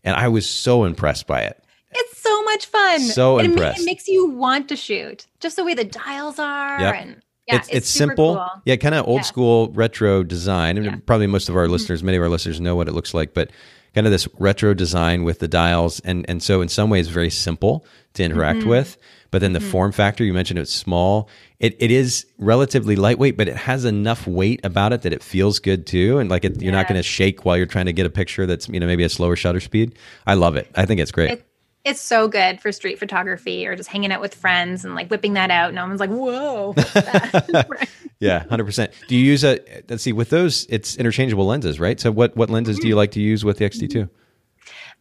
[0.04, 1.64] and I was so impressed by it.
[1.92, 3.02] It's so much fun.
[3.02, 3.82] So it, impressed.
[3.82, 5.28] It makes you want to shoot.
[5.40, 6.96] Just the way the dials are yep.
[6.96, 8.36] and yeah, it's, it's, it's simple.
[8.36, 8.62] Cool.
[8.66, 9.24] Yeah, kind of old yeah.
[9.24, 10.78] school retro design.
[10.78, 10.96] And yeah.
[11.06, 11.74] probably most of our mm-hmm.
[11.74, 13.52] listeners, many of our listeners know what it looks like, but
[13.94, 17.30] kind of this retro design with the dials and and so in some ways very
[17.30, 17.86] simple
[18.16, 18.70] to interact mm-hmm.
[18.70, 18.98] with.
[19.36, 19.69] But then the mm-hmm.
[19.69, 21.28] form factor, you mentioned it's small.
[21.60, 25.60] It, it is relatively lightweight, but it has enough weight about it that it feels
[25.60, 26.19] good too.
[26.19, 28.45] And like it, you're not going to shake while you're trying to get a picture
[28.45, 29.98] that's, you know, maybe a slower shutter speed.
[30.26, 30.71] I love it.
[30.76, 31.32] I think it's great.
[31.32, 31.45] It,
[31.84, 35.34] it's so good for street photography or just hanging out with friends and like whipping
[35.34, 35.74] that out.
[35.74, 36.74] No one's like, whoa.
[38.21, 38.93] yeah, 100%.
[39.10, 42.00] Do you use a, let's see, with those, it's interchangeable lenses, right?
[42.00, 43.00] So what, what lenses do you mm-hmm.
[43.00, 44.10] like to use with the X-T2?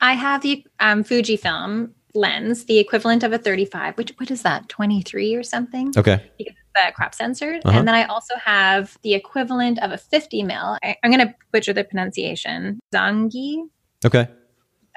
[0.01, 4.69] I have the um, Fujifilm lens, the equivalent of a 35, which, what is that,
[4.69, 5.93] 23 or something?
[5.97, 6.31] Okay.
[6.39, 7.61] Because the crop sensor.
[7.65, 7.79] Uh-huh.
[7.79, 10.79] And then I also have the equivalent of a 50 mil.
[10.83, 12.81] I, am going to butcher the pronunciation.
[12.95, 13.69] Zangi.
[14.05, 14.29] Okay.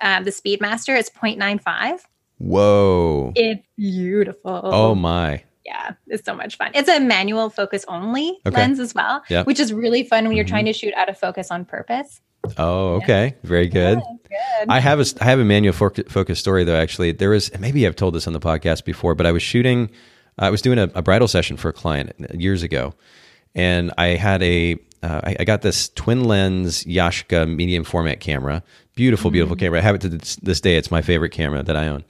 [0.01, 2.01] Uh, the Speedmaster, is 0.95.
[2.39, 3.31] Whoa.
[3.35, 4.61] It's beautiful.
[4.63, 5.43] Oh my.
[5.65, 6.71] Yeah, it's so much fun.
[6.75, 8.55] It's a manual focus only okay.
[8.55, 9.43] lens as well, yeah.
[9.43, 10.51] which is really fun when you're mm-hmm.
[10.51, 12.21] trying to shoot out of focus on purpose.
[12.57, 13.25] Oh, okay.
[13.25, 13.49] Yeah.
[13.49, 13.97] Very good.
[13.97, 14.69] Yeah, good.
[14.69, 16.75] I have a I have a manual focus story though.
[16.75, 19.89] Actually, there was maybe I've told this on the podcast before, but I was shooting.
[20.39, 22.93] I was doing a, a bridal session for a client years ago,
[23.55, 28.63] and I had a uh, I, I, got this twin lens Yashica medium format camera.
[28.95, 29.65] Beautiful, beautiful mm-hmm.
[29.65, 29.79] camera.
[29.79, 30.75] I have it to this, this, day.
[30.75, 32.03] It's my favorite camera that I own.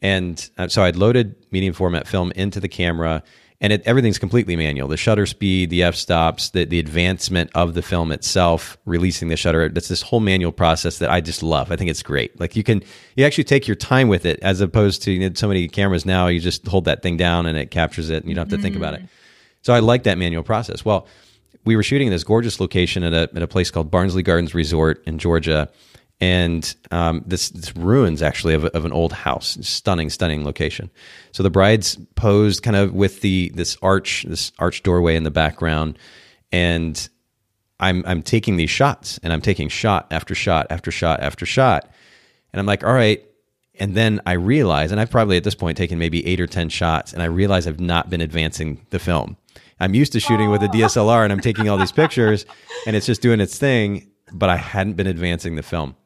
[0.00, 3.22] And uh, so I'd loaded medium format film into the camera,
[3.60, 4.88] and it, everything's completely manual.
[4.88, 9.36] The shutter speed, the f stops, the, the advancement of the film itself, releasing the
[9.36, 9.68] shutter.
[9.68, 11.70] That's this whole manual process that I just love.
[11.70, 12.38] I think it's great.
[12.40, 12.82] Like you can
[13.16, 16.06] you actually take your time with it, as opposed to you know, so many cameras
[16.06, 16.28] now.
[16.28, 18.58] You just hold that thing down and it captures it, and you don't have to
[18.58, 18.62] mm.
[18.62, 19.00] think about it.
[19.00, 19.06] Mm-hmm.
[19.62, 20.84] So I like that manual process.
[20.84, 21.06] Well,
[21.64, 24.54] we were shooting in this gorgeous location at a at a place called Barnsley Gardens
[24.54, 25.68] Resort in Georgia
[26.20, 29.56] and um, this, this, ruins actually of, of, an old house.
[29.62, 30.90] Stunning stunning location.
[31.32, 35.30] So the bride's posed kind of with the this arch this arch doorway in the
[35.30, 35.98] background.
[36.52, 37.08] And
[37.78, 41.90] i'm i'm taking these shots and i'm taking shot after shot after shot after shot.
[42.52, 43.24] And i'm like all right.
[43.78, 46.68] And then i realize and i've probably at this point taken maybe eight or ten
[46.68, 49.36] shots and i realize i've not been advancing the film.
[49.82, 52.44] I'm used to shooting with a dslr and i'm taking all these pictures
[52.86, 55.96] and it's just doing its thing but i hadn't been advancing the film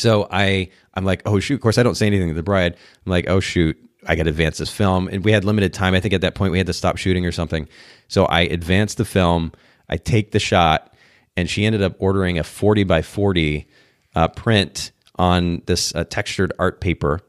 [0.00, 1.54] so I I'm like, oh shoot.
[1.54, 2.76] Of course, I don't say anything to the bride.
[3.06, 5.94] I'm like, oh shoot, I got to advance this film, and we had limited time.
[5.94, 7.68] I think at that point we had to stop shooting or something.
[8.08, 9.52] So I advanced the film.
[9.88, 10.94] I take the shot,
[11.36, 13.66] and she ended up ordering a 40 by 40
[14.14, 17.20] uh, print on this uh, textured art paper,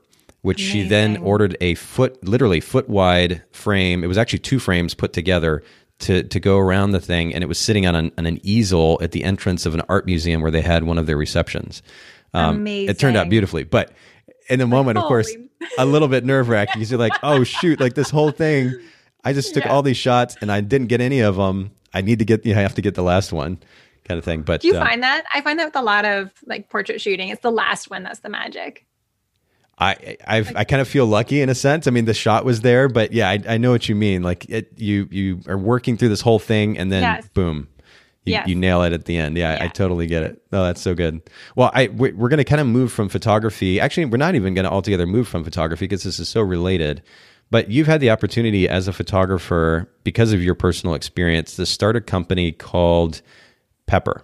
[0.41, 0.81] which Amazing.
[0.83, 4.03] she then ordered a foot, literally foot wide frame.
[4.03, 5.63] It was actually two frames put together
[5.99, 8.97] to to go around the thing, and it was sitting on an, on an easel
[9.01, 11.81] at the entrance of an art museum where they had one of their receptions.
[12.33, 12.89] Um, Amazing.
[12.89, 13.91] It turned out beautifully, but
[14.49, 15.33] in the moment, of course,
[15.77, 18.73] a little bit nerve wracking because you're like, oh shoot, like this whole thing.
[19.23, 19.71] I just took yeah.
[19.71, 21.71] all these shots and I didn't get any of them.
[21.93, 23.59] I need to get, you know, I have to get the last one
[24.05, 24.41] kind of thing.
[24.41, 25.25] But do you uh, find that?
[25.33, 28.19] I find that with a lot of like portrait shooting, it's the last one that's
[28.19, 28.85] the magic.
[29.77, 31.87] I I've, I kind of feel lucky in a sense.
[31.87, 34.21] I mean, the shot was there, but yeah, I, I know what you mean.
[34.21, 37.27] Like it, you you are working through this whole thing, and then yes.
[37.33, 37.67] boom,
[38.23, 38.47] you, yes.
[38.47, 39.35] you nail it at the end.
[39.35, 40.39] Yeah, yeah, I totally get it.
[40.51, 41.21] Oh, that's so good.
[41.55, 43.79] Well, I we're, we're going to kind of move from photography.
[43.79, 47.01] Actually, we're not even going to altogether move from photography because this is so related.
[47.49, 51.95] But you've had the opportunity as a photographer because of your personal experience to start
[51.95, 53.21] a company called
[53.87, 54.23] Pepper.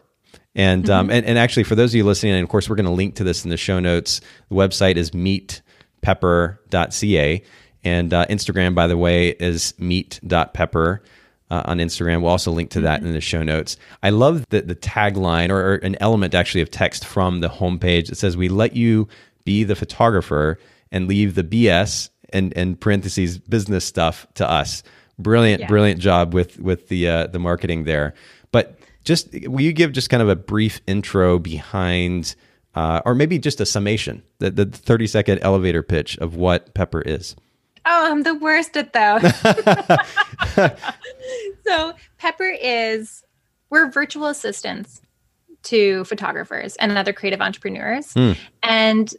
[0.55, 0.93] And, mm-hmm.
[0.93, 2.91] um, and and actually, for those of you listening, and of course, we're going to
[2.91, 4.21] link to this in the show notes.
[4.49, 7.43] The website is meetpepper.ca,
[7.83, 11.01] and uh, Instagram, by the way, is meet.pepper
[11.49, 12.21] uh, on Instagram.
[12.21, 13.07] We'll also link to that mm-hmm.
[13.07, 13.77] in the show notes.
[14.03, 18.11] I love the, the tagline or, or, an element actually of text from the homepage.
[18.11, 19.07] It says, We let you
[19.45, 20.59] be the photographer
[20.91, 24.83] and leave the BS and, and parentheses business stuff to us.
[25.19, 25.67] Brilliant, yeah.
[25.67, 28.13] brilliant job with, with the, uh, the marketing there.
[28.51, 32.35] But just, will you give just kind of a brief intro behind,
[32.75, 37.01] uh, or maybe just a summation, the, the 30 second elevator pitch of what Pepper
[37.01, 37.35] is?
[37.89, 39.21] Oh, I'm the worst at those.
[41.65, 43.23] so Pepper is
[43.69, 45.01] we're virtual assistants
[45.63, 48.13] to photographers and other creative entrepreneurs.
[48.13, 48.37] Mm.
[48.61, 49.13] And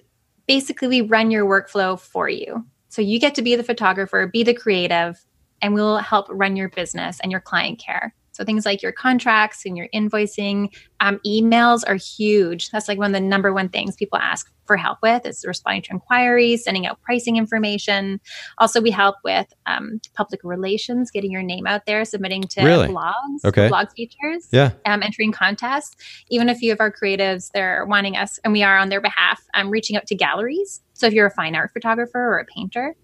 [0.46, 2.66] basically we run your workflow for you.
[2.88, 5.24] So you get to be the photographer, be the creative,
[5.60, 8.14] and we'll help run your business and your client care.
[8.38, 12.70] So things like your contracts and your invoicing, um, emails are huge.
[12.70, 15.82] That's like one of the number one things people ask for help with is responding
[15.82, 18.20] to inquiries, sending out pricing information.
[18.58, 22.86] Also, we help with um, public relations, getting your name out there, submitting to really?
[22.86, 23.66] blogs, okay.
[23.66, 25.96] blog features, yeah, um, entering contests.
[26.30, 29.42] Even a few of our creatives, they're wanting us, and we are on their behalf,
[29.54, 30.80] um, reaching out to galleries.
[30.92, 32.94] So if you're a fine art photographer or a painter,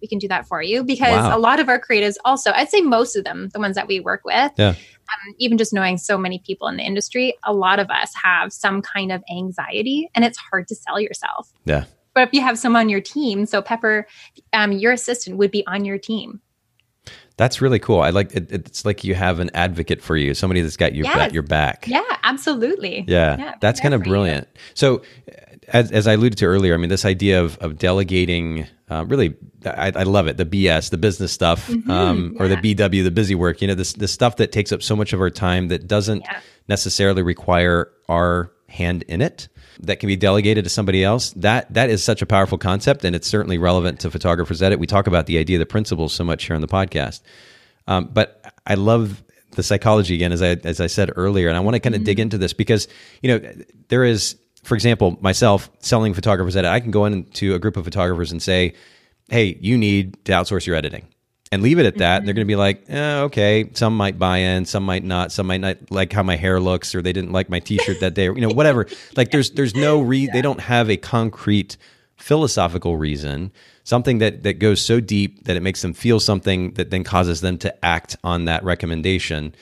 [0.00, 1.36] we can do that for you because wow.
[1.36, 4.00] a lot of our creatives also i'd say most of them the ones that we
[4.00, 4.68] work with yeah.
[4.68, 8.52] um, even just knowing so many people in the industry a lot of us have
[8.52, 11.84] some kind of anxiety and it's hard to sell yourself yeah
[12.14, 14.06] but if you have someone on your team, so Pepper,
[14.52, 16.40] um, your assistant would be on your team.
[17.36, 18.00] That's really cool.
[18.00, 21.06] I like it, it's like you have an advocate for you, somebody that's got your
[21.06, 21.16] yes.
[21.16, 21.86] back, your back.
[21.86, 23.04] Yeah, absolutely.
[23.08, 24.46] Yeah, yeah that's kind of brilliant.
[24.52, 24.60] You.
[24.74, 25.02] So,
[25.72, 29.36] as, as I alluded to earlier, I mean, this idea of of delegating, uh, really,
[29.64, 30.36] I, I, love it.
[30.36, 32.42] The BS, the business stuff, mm-hmm, um, yeah.
[32.42, 33.62] or the BW, the busy work.
[33.62, 36.22] You know, this the stuff that takes up so much of our time that doesn't
[36.22, 36.40] yeah.
[36.68, 39.48] necessarily require our hand in it
[39.80, 43.16] that can be delegated to somebody else that that is such a powerful concept and
[43.16, 46.22] it's certainly relevant to photographers edit we talk about the idea of the principles so
[46.22, 47.20] much here on the podcast
[47.88, 49.24] um, but i love
[49.56, 52.00] the psychology again as i as i said earlier and i want to kind of
[52.00, 52.06] mm-hmm.
[52.06, 52.86] dig into this because
[53.22, 53.52] you know
[53.88, 57.84] there is for example myself selling photographers edit i can go into a group of
[57.84, 58.72] photographers and say
[59.28, 61.06] hey you need to outsource your editing
[61.52, 62.18] and leave it at that.
[62.18, 62.26] Mm-hmm.
[62.26, 65.46] They're going to be like, eh, okay, some might buy in, some might not, some
[65.46, 68.28] might not like how my hair looks, or they didn't like my T-shirt that day,
[68.28, 68.86] or you know, whatever.
[69.16, 70.32] Like, there's there's no re yeah.
[70.32, 71.76] they don't have a concrete
[72.16, 73.50] philosophical reason,
[73.82, 77.40] something that that goes so deep that it makes them feel something that then causes
[77.40, 79.54] them to act on that recommendation.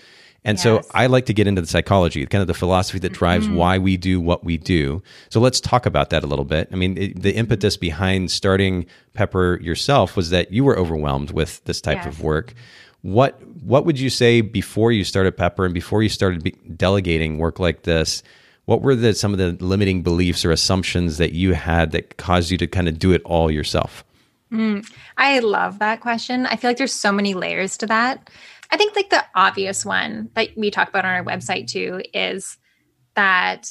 [0.44, 0.62] And yes.
[0.62, 3.56] so I like to get into the psychology, kind of the philosophy that drives mm-hmm.
[3.56, 5.02] why we do what we do.
[5.30, 6.68] So let's talk about that a little bit.
[6.72, 11.62] I mean, it, the impetus behind starting Pepper yourself was that you were overwhelmed with
[11.64, 12.06] this type yes.
[12.06, 12.54] of work.
[13.02, 17.38] What what would you say before you started Pepper and before you started be- delegating
[17.38, 18.22] work like this?
[18.64, 22.50] What were the some of the limiting beliefs or assumptions that you had that caused
[22.50, 24.04] you to kind of do it all yourself?
[24.52, 26.46] Mm, I love that question.
[26.46, 28.30] I feel like there's so many layers to that.
[28.70, 32.58] I think like the obvious one that we talk about on our website too is
[33.14, 33.70] that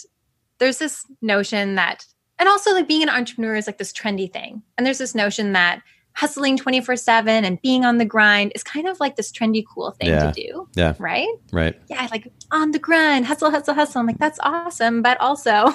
[0.59, 2.05] there's this notion that
[2.39, 4.61] and also like being an entrepreneur is like this trendy thing.
[4.77, 5.81] And there's this notion that
[6.13, 10.09] hustling 24/7 and being on the grind is kind of like this trendy cool thing
[10.09, 10.31] yeah.
[10.31, 10.67] to do.
[10.75, 10.93] Yeah.
[10.99, 11.27] Right?
[11.51, 11.79] Right.
[11.89, 14.01] Yeah, like on the grind, hustle hustle hustle.
[14.01, 15.73] I'm like that's awesome, but also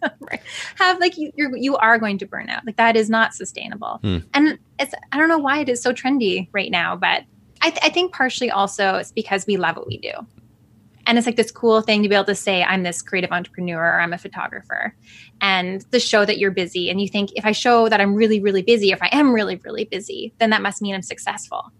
[0.76, 2.64] have like you you're, you are going to burn out.
[2.66, 3.98] Like that is not sustainable.
[4.02, 4.18] Hmm.
[4.34, 7.24] And it's I don't know why it is so trendy right now, but
[7.62, 10.12] I, th- I think partially also it's because we love what we do.
[11.06, 13.82] And it's like this cool thing to be able to say, I'm this creative entrepreneur
[13.82, 14.94] or I'm a photographer.
[15.40, 16.88] And the show that you're busy.
[16.90, 19.56] And you think, if I show that I'm really, really busy, if I am really,
[19.56, 21.72] really busy, then that must mean I'm successful.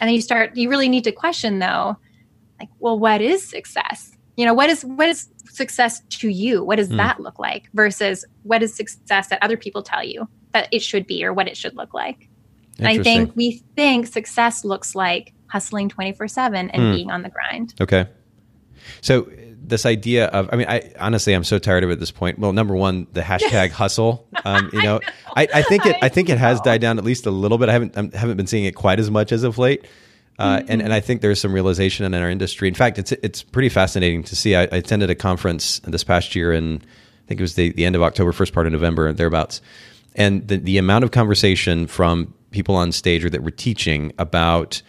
[0.00, 1.96] And then you start, you really need to question though,
[2.58, 4.12] like, well, what is success?
[4.36, 6.62] You know, what is what is success to you?
[6.62, 6.96] What does mm.
[6.96, 11.06] that look like versus what is success that other people tell you that it should
[11.06, 12.28] be or what it should look like?
[12.80, 16.94] I think we think success looks like hustling 24 7 and mm.
[16.94, 17.74] being on the grind.
[17.80, 18.06] Okay.
[19.00, 19.28] So,
[19.68, 22.38] this idea of, I mean, I honestly, I'm so tired of it at this point.
[22.38, 24.28] Well, number one, the hashtag hustle.
[24.44, 25.00] Um, you know,
[25.34, 25.52] I, know.
[25.54, 27.68] I, I, think it, I think it has died down at least a little bit.
[27.68, 29.84] I haven't, I haven't been seeing it quite as much as of late.
[30.38, 30.66] Uh, mm-hmm.
[30.70, 32.68] and, and I think there's some realization in our industry.
[32.68, 34.54] In fact, it's it's pretty fascinating to see.
[34.54, 37.84] I, I attended a conference this past year, and I think it was the, the
[37.84, 39.62] end of October, first part of November, thereabouts.
[40.14, 44.82] And the, the amount of conversation from people on stage or that were teaching about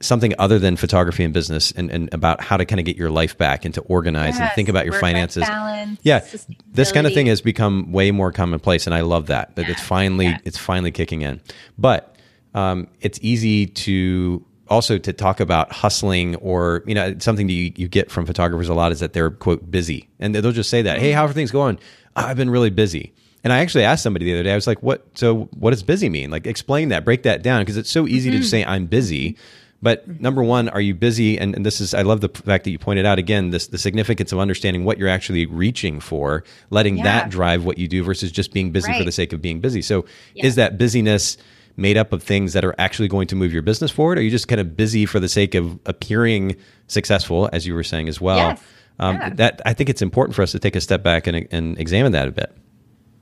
[0.00, 3.10] something other than photography and business and, and about how to kind of get your
[3.10, 5.42] life back and to organize yes, and think about your finances.
[5.42, 6.24] Balance, yeah.
[6.68, 9.56] This kind of thing has become way more commonplace and I love that.
[9.56, 10.38] That yeah, it's finally yeah.
[10.44, 11.40] it's finally kicking in.
[11.76, 12.14] But
[12.54, 17.72] um, it's easy to also to talk about hustling or you know something that you,
[17.76, 20.82] you get from photographers a lot is that they're quote busy and they'll just say
[20.82, 21.78] that hey how are things going
[22.16, 24.82] i've been really busy and I actually asked somebody the other day, I was like,
[24.82, 26.30] what, so what does busy mean?
[26.30, 28.40] Like, explain that, break that down, because it's so easy mm-hmm.
[28.40, 29.36] to say, I'm busy.
[29.80, 31.38] But number one, are you busy?
[31.38, 33.78] And, and, this is, I love the fact that you pointed out again, this, the
[33.78, 37.04] significance of understanding what you're actually reaching for, letting yeah.
[37.04, 38.98] that drive what you do versus just being busy right.
[38.98, 39.82] for the sake of being busy.
[39.82, 40.46] So yeah.
[40.46, 41.36] is that busyness
[41.76, 44.18] made up of things that are actually going to move your business forward?
[44.18, 46.56] Or are you just kind of busy for the sake of appearing
[46.88, 48.36] successful, as you were saying as well?
[48.36, 48.62] Yes.
[48.98, 49.30] Um, yeah.
[49.34, 52.10] That I think it's important for us to take a step back and, and examine
[52.12, 52.52] that a bit.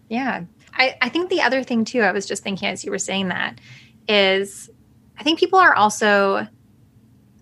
[0.08, 0.44] Yeah.
[0.74, 3.28] I, I think the other thing too, I was just thinking as you were saying
[3.28, 3.60] that,
[4.08, 4.70] is
[5.18, 6.46] I think people are also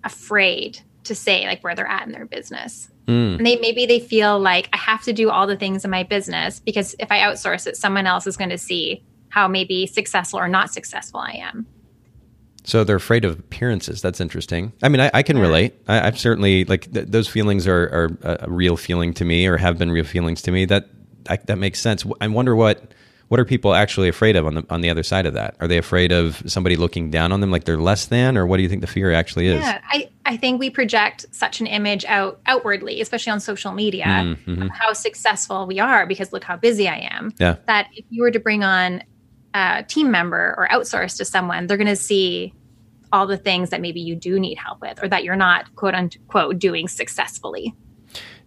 [0.05, 2.90] afraid to say like where they're at in their business.
[3.07, 3.38] Mm.
[3.38, 6.05] And they maybe they feel like I have to do all the things in my
[6.05, 10.38] business because if I outsource it, someone else is going to see how maybe successful
[10.38, 11.66] or not successful I am.
[12.66, 14.00] So they're afraid of appearances.
[14.00, 14.72] That's interesting.
[14.83, 15.42] I mean, I, I can yeah.
[15.42, 15.74] relate.
[15.87, 19.58] I, have certainly like th- those feelings are, are a real feeling to me, or
[19.58, 20.65] have been real feelings to me.
[20.65, 20.88] That
[21.29, 22.04] I, that makes sense.
[22.20, 22.92] I wonder what
[23.29, 25.56] what are people actually afraid of on the on the other side of that?
[25.60, 28.58] Are they afraid of somebody looking down on them like they're less than, or what
[28.58, 29.60] do you think the fear actually is?
[29.60, 34.04] Yeah, I, I think we project such an image out outwardly, especially on social media,
[34.04, 34.68] mm-hmm.
[34.68, 37.33] how successful we are because look how busy I am.
[37.38, 37.56] Yeah.
[37.66, 39.02] That if you were to bring on
[39.54, 42.52] a team member or outsource to someone, they're going to see
[43.12, 45.94] all the things that maybe you do need help with, or that you're not quote
[45.94, 47.75] unquote doing successfully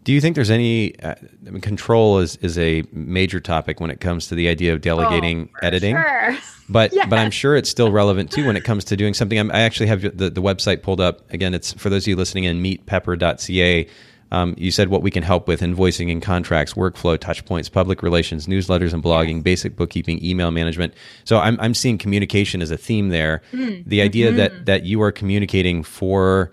[0.07, 3.91] Do you think there's any uh, I mean, control is is a major topic when
[3.91, 5.95] it comes to the idea of delegating oh, editing?
[5.95, 6.37] Sure.
[6.69, 7.07] But yes.
[7.09, 9.37] but I'm sure it's still relevant too when it comes to doing something.
[9.37, 11.53] I'm, i actually have the, the website pulled up again.
[11.53, 13.87] It's for those of you listening in meetpepper.ca.
[14.31, 18.03] Um, you said what we can help with invoicing and contracts, workflow, touch points, public
[18.03, 20.93] relations, newsletters and blogging, basic bookkeeping, email management.
[21.23, 23.41] So I'm, I'm seeing communication as a theme there.
[23.53, 23.85] Mm.
[23.85, 24.37] The idea mm-hmm.
[24.37, 26.51] that, that you are communicating for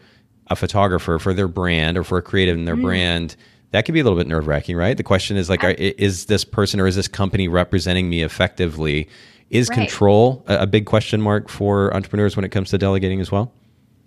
[0.54, 2.82] a photographer, for their brand, or for a creative in their mm.
[2.82, 3.36] brand,
[3.72, 4.96] that can be a little bit nerve wracking, right?
[4.96, 9.08] The question is like, are, is this person or is this company representing me effectively?
[9.50, 9.78] Is right.
[9.78, 13.52] control a, a big question mark for entrepreneurs when it comes to delegating as well?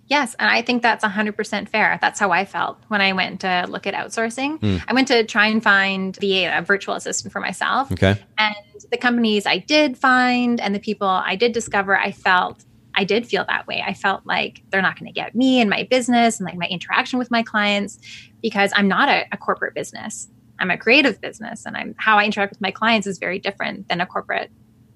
[0.08, 1.98] Yes, and I think that's 100% fair.
[2.00, 4.58] That's how I felt when I went to look at outsourcing.
[4.58, 4.82] Mm.
[4.88, 7.92] I went to try and find VA, a virtual assistant for myself.
[7.92, 8.18] Okay.
[8.38, 8.56] And
[8.90, 12.64] the companies I did find and the people I did discover, I felt
[12.98, 13.82] I did feel that way.
[13.86, 16.66] I felt like they're not going to get me and my business and like my
[16.66, 17.98] interaction with my clients
[18.42, 20.28] because I'm not a, a corporate business.
[20.58, 23.88] I'm a creative business, and I'm how I interact with my clients is very different
[23.88, 24.50] than a corporate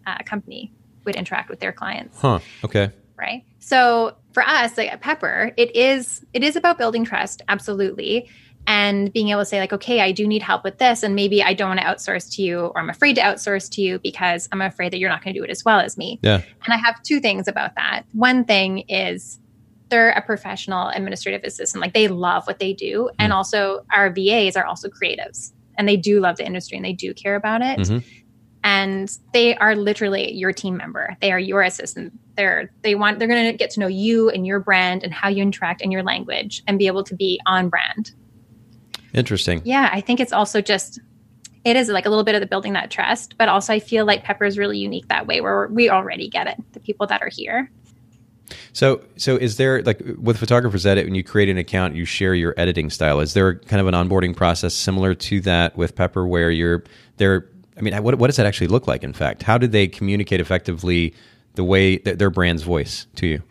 [0.05, 0.73] uh, company
[1.05, 2.19] would interact with their clients.
[2.21, 2.41] Huh.
[2.65, 2.91] Okay
[3.23, 3.45] right?
[3.61, 8.29] So for us, like at Pepper, it is it is about building trust, absolutely.
[8.67, 11.43] And being able to say, like, okay, I do need help with this, and maybe
[11.43, 14.49] I don't want to outsource to you, or I'm afraid to outsource to you because
[14.53, 16.21] I'm afraid that you're not going to do it as well as me.
[16.23, 16.43] Yeah.
[16.65, 18.05] And I have two things about that.
[18.13, 19.41] One thing is
[19.89, 23.15] they're a professional administrative assistant, like they love what they do, mm.
[23.19, 26.93] and also our VAs are also creatives, and they do love the industry and they
[26.93, 27.79] do care about it.
[27.81, 27.99] Mm-hmm
[28.65, 33.29] and they are literally your team member they are your assistant they're they want they're
[33.29, 36.03] going to get to know you and your brand and how you interact and your
[36.03, 38.13] language and be able to be on brand
[39.15, 41.01] interesting yeah i think it's also just
[41.65, 44.05] it is like a little bit of the building that trust but also i feel
[44.05, 47.23] like pepper is really unique that way where we already get it the people that
[47.23, 47.71] are here
[48.75, 52.35] so, so is there like with Photographers Edit when you create an account, you share
[52.35, 53.21] your editing style?
[53.21, 56.85] Is there kind of an onboarding process similar to that with Pepper, where you're
[57.17, 59.03] there I mean, what, what does that actually look like?
[59.03, 61.15] In fact, how did they communicate effectively
[61.55, 63.43] the way that their brand's voice to you?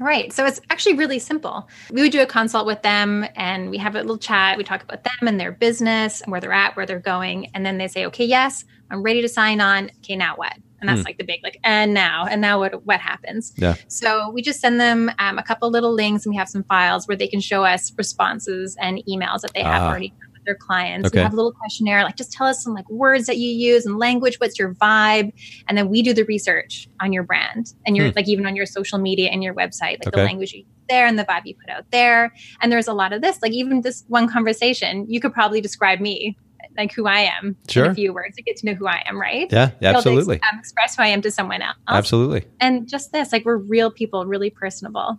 [0.00, 0.32] Right.
[0.32, 1.68] So it's actually really simple.
[1.90, 4.56] We would do a consult with them and we have a little chat.
[4.56, 7.50] We talk about them and their business and where they're at, where they're going.
[7.52, 9.90] And then they say, okay, yes, I'm ready to sign on.
[9.98, 10.54] Okay, now what?
[10.80, 11.04] And that's mm.
[11.04, 13.52] like the big, like, and now, and now what, what happens?
[13.56, 13.74] Yeah.
[13.88, 17.06] So we just send them um, a couple little links and we have some files
[17.06, 19.88] where they can show us responses and emails that they have ah.
[19.88, 20.14] already
[20.50, 21.06] their clients.
[21.06, 21.18] Okay.
[21.18, 23.86] We have a little questionnaire, like just tell us some like words that you use
[23.86, 25.32] and language, what's your vibe?
[25.68, 28.16] And then we do the research on your brand and your hmm.
[28.16, 30.20] like even on your social media and your website, like okay.
[30.20, 32.34] the language you there and the vibe you put out there.
[32.60, 36.00] And there's a lot of this, like even this one conversation, you could probably describe
[36.00, 36.36] me
[36.76, 37.84] like who I am sure.
[37.84, 39.46] in a few words to get to know who I am, right?
[39.52, 40.36] Yeah, absolutely.
[40.36, 41.76] Ex- um, express who I am to someone else.
[41.88, 42.44] Absolutely.
[42.58, 45.18] And just this, like we're real people, really personable.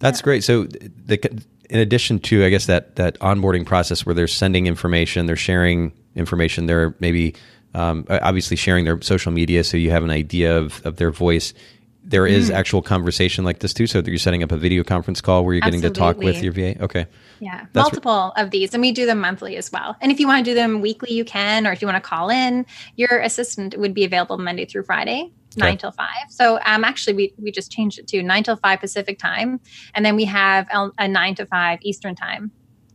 [0.00, 0.24] That's yeah.
[0.24, 0.44] great.
[0.44, 5.26] So the in addition to I guess that that onboarding process where they're sending information,
[5.26, 7.34] they're sharing information, they're maybe
[7.74, 11.54] um, obviously sharing their social media so you have an idea of, of their voice.
[12.02, 12.54] There is mm.
[12.54, 13.86] actual conversation like this too.
[13.86, 16.52] So you're setting up a video conference call where you're getting to talk with your
[16.52, 16.82] VA.
[16.82, 17.06] Okay.
[17.38, 19.94] Yeah, That's multiple re- of these, and we do them monthly as well.
[20.00, 22.08] And if you want to do them weekly, you can, or if you want to
[22.08, 22.64] call in,
[22.96, 26.30] your assistant would be available Monday through Friday nine till five.
[26.30, 29.60] So um, actually, we we just changed it to nine till five Pacific time,
[29.94, 32.50] and then we have a, a nine to five Eastern time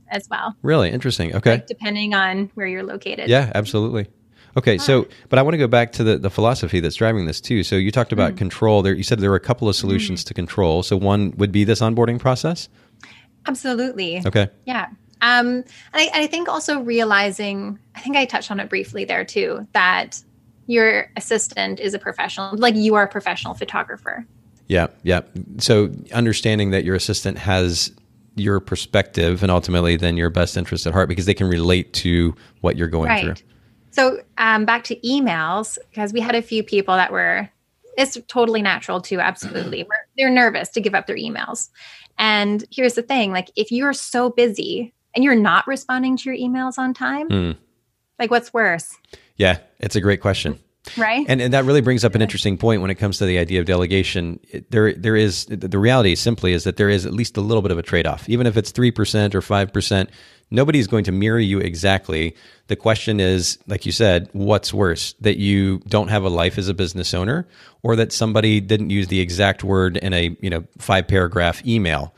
[0.10, 0.56] as well.
[0.62, 1.36] Really interesting.
[1.36, 3.30] Okay, like depending on where you're located.
[3.30, 4.08] Yeah, absolutely.
[4.56, 7.42] Okay, so but I want to go back to the, the philosophy that's driving this
[7.42, 7.64] too.
[7.64, 8.38] So you talked about mm.
[8.38, 8.84] control.
[8.84, 10.28] There, you said there were a couple of solutions mm.
[10.28, 10.84] to control.
[10.84, 12.70] So one would be this onboarding process.
[13.48, 14.22] Absolutely.
[14.26, 14.50] Okay.
[14.66, 14.90] Yeah.
[15.22, 19.26] Um, and I, I think also realizing, I think I touched on it briefly there
[19.26, 20.22] too, that
[20.68, 24.26] your assistant is a professional, like you are a professional photographer.
[24.68, 25.22] Yeah, yeah.
[25.58, 27.92] So understanding that your assistant has
[28.36, 32.36] your perspective and ultimately then your best interest at heart because they can relate to
[32.62, 33.38] what you're going right.
[33.38, 33.48] through.
[33.92, 37.50] So um, back to emails because we had a few people that were.
[37.96, 39.20] It's totally natural too.
[39.20, 39.86] Absolutely,
[40.18, 41.70] they're nervous to give up their emails.
[42.18, 46.50] And here's the thing: like if you're so busy and you're not responding to your
[46.50, 47.58] emails on time, mm.
[48.20, 48.96] Like what's worse?
[49.38, 50.60] Yeah, it's a great question.
[50.98, 51.26] Right.
[51.30, 53.62] And and that really brings up an interesting point when it comes to the idea
[53.62, 54.40] of delegation.
[54.70, 57.72] There there is the reality simply is that there is at least a little bit
[57.72, 58.28] of a trade-off.
[58.28, 60.10] Even if it's 3% or 5%,
[60.52, 62.36] nobody's going to mirror you exactly.
[62.68, 65.14] The question is, like you said, what's worse?
[65.22, 67.48] That you don't have a life as a business owner
[67.82, 72.14] or that somebody didn't use the exact word in a, you know, five paragraph email.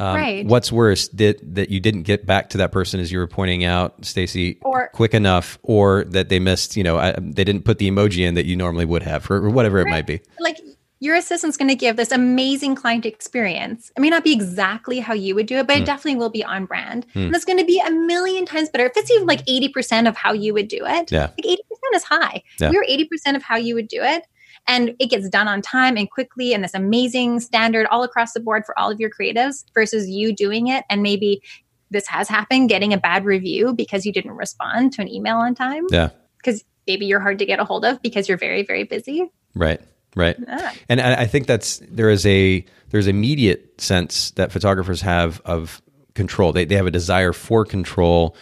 [0.00, 0.46] Um, right.
[0.46, 3.64] What's worse, that that you didn't get back to that person as you were pointing
[3.64, 4.58] out, Stacey,
[4.92, 8.34] quick enough, or that they missed, you know, I, they didn't put the emoji in
[8.34, 9.86] that you normally would have, or, or whatever right.
[9.86, 10.22] it might be.
[10.38, 10.58] Like
[11.00, 13.90] your assistant's going to give this amazing client experience.
[13.96, 15.76] It may not be exactly how you would do it, but mm.
[15.76, 15.86] it hmm.
[15.86, 17.06] definitely will be on brand.
[17.14, 17.26] Mm.
[17.26, 18.84] And it's going to be a million times better.
[18.84, 21.30] If it's even like 80% of how you would do it, yeah.
[21.38, 21.56] like 80%
[21.94, 22.42] is high.
[22.58, 22.70] Yeah.
[22.70, 24.26] You're 80% of how you would do it.
[24.70, 28.40] And it gets done on time and quickly and this amazing standard all across the
[28.40, 31.42] board for all of your creatives versus you doing it and maybe
[31.90, 35.54] this has happened getting a bad review because you didn't respond to an email on
[35.54, 35.86] time.
[35.90, 36.10] Yeah.
[36.36, 39.28] Because maybe you're hard to get a hold of because you're very, very busy.
[39.54, 39.80] Right.
[40.16, 40.36] Right.
[40.38, 40.72] Yeah.
[40.88, 45.80] And I think that's there is a there's immediate sense that photographers have of
[46.14, 46.52] control.
[46.52, 48.36] They they have a desire for control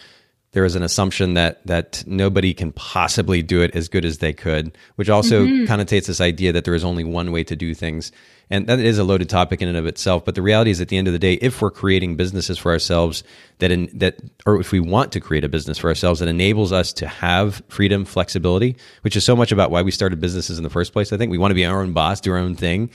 [0.51, 4.33] there is an assumption that that nobody can possibly do it as good as they
[4.33, 5.71] could, which also mm-hmm.
[5.71, 8.11] connotates this idea that there is only one way to do things.
[8.51, 10.25] And that is a loaded topic in and of itself.
[10.25, 12.71] But the reality is, at the end of the day, if we're creating businesses for
[12.71, 13.23] ourselves
[13.59, 16.71] that in, that, or if we want to create a business for ourselves that enables
[16.71, 20.63] us to have freedom, flexibility, which is so much about why we started businesses in
[20.63, 21.13] the first place.
[21.13, 22.89] I think we want to be our own boss, do our own thing,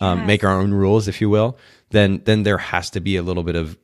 [0.00, 0.26] um, yes.
[0.28, 1.58] make our own rules, if you will.
[1.90, 3.76] Then then there has to be a little bit of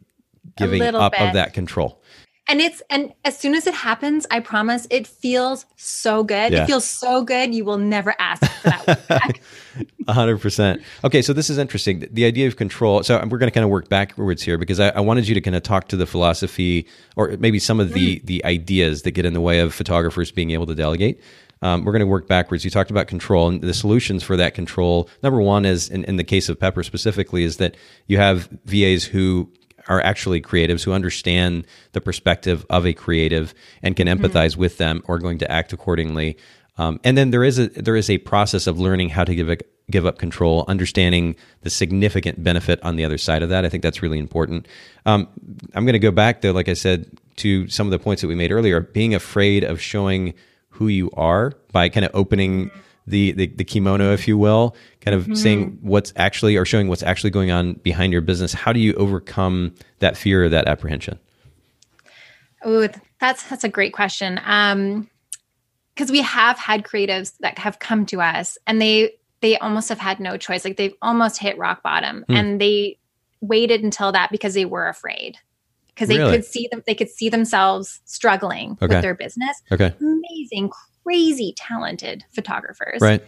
[0.57, 1.23] giving up bit.
[1.23, 2.01] of that control
[2.49, 6.63] and it's and as soon as it happens i promise it feels so good yeah.
[6.63, 9.41] it feels so good you will never ask for that back
[10.05, 13.65] 100% okay so this is interesting the idea of control so we're going to kind
[13.65, 16.07] of work backwards here because I, I, wanted you to kind of talk to the
[16.07, 16.87] philosophy
[17.17, 18.27] or maybe some of the mm.
[18.27, 21.21] the ideas that get in the way of photographers being able to delegate
[21.63, 22.65] um, we're going to work backwards.
[22.65, 25.09] You talked about control and the solutions for that control.
[25.23, 27.77] Number one is, in, in the case of Pepper specifically, is that
[28.09, 29.51] you have VAs who
[29.89, 34.25] are actually creatives who understand the perspective of a creative and can mm-hmm.
[34.25, 34.61] empathize mm-hmm.
[34.61, 36.37] with them or going to act accordingly.
[36.79, 39.49] Um, and then there is a there is a process of learning how to give
[39.49, 39.57] a,
[39.91, 43.65] give up control, understanding the significant benefit on the other side of that.
[43.65, 44.69] I think that's really important.
[45.07, 45.29] Um,
[45.75, 48.29] I'm going to go back though, like I said, to some of the points that
[48.29, 48.81] we made earlier.
[48.81, 50.35] Being afraid of showing
[50.71, 52.71] who you are by kind of opening
[53.07, 54.75] the, the, the kimono, if you will,
[55.07, 55.35] kind of mm-hmm.
[55.35, 58.53] saying what's actually or showing what's actually going on behind your business.
[58.53, 61.21] How do you overcome that fear or that apprehension?
[62.65, 62.89] Oh,
[63.21, 64.41] that's that's a great question.
[64.45, 65.09] Um,
[65.95, 70.01] because we have had creatives that have come to us and they they almost have
[70.01, 70.65] had no choice.
[70.65, 72.35] Like they've almost hit rock bottom, mm.
[72.37, 72.99] and they
[73.41, 75.39] waited until that because they were afraid
[75.95, 76.33] because they really?
[76.39, 78.97] could see them they could see themselves struggling okay.
[78.97, 79.63] with their business.
[79.71, 79.95] Okay.
[80.01, 80.73] Amazing,
[81.05, 83.01] crazy talented photographers.
[83.01, 83.23] Right.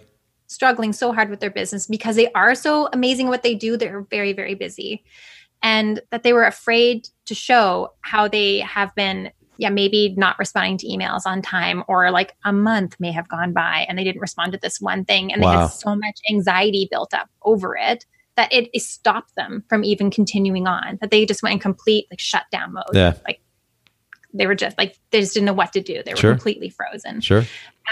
[0.48, 3.76] Struggling so hard with their business because they are so amazing what they do.
[3.76, 5.04] They're very, very busy.
[5.62, 10.78] And that they were afraid to show how they have been, yeah, maybe not responding
[10.78, 14.20] to emails on time, or like a month may have gone by and they didn't
[14.20, 15.32] respond to this one thing.
[15.32, 15.50] And wow.
[15.50, 19.84] they had so much anxiety built up over it that it, it stopped them from
[19.84, 22.84] even continuing on, that they just went in complete like shutdown mode.
[22.94, 23.14] Yeah.
[23.26, 23.40] Like
[24.32, 26.02] they were just like they just didn't know what to do.
[26.04, 26.32] They were sure.
[26.32, 27.20] completely frozen.
[27.20, 27.44] Sure.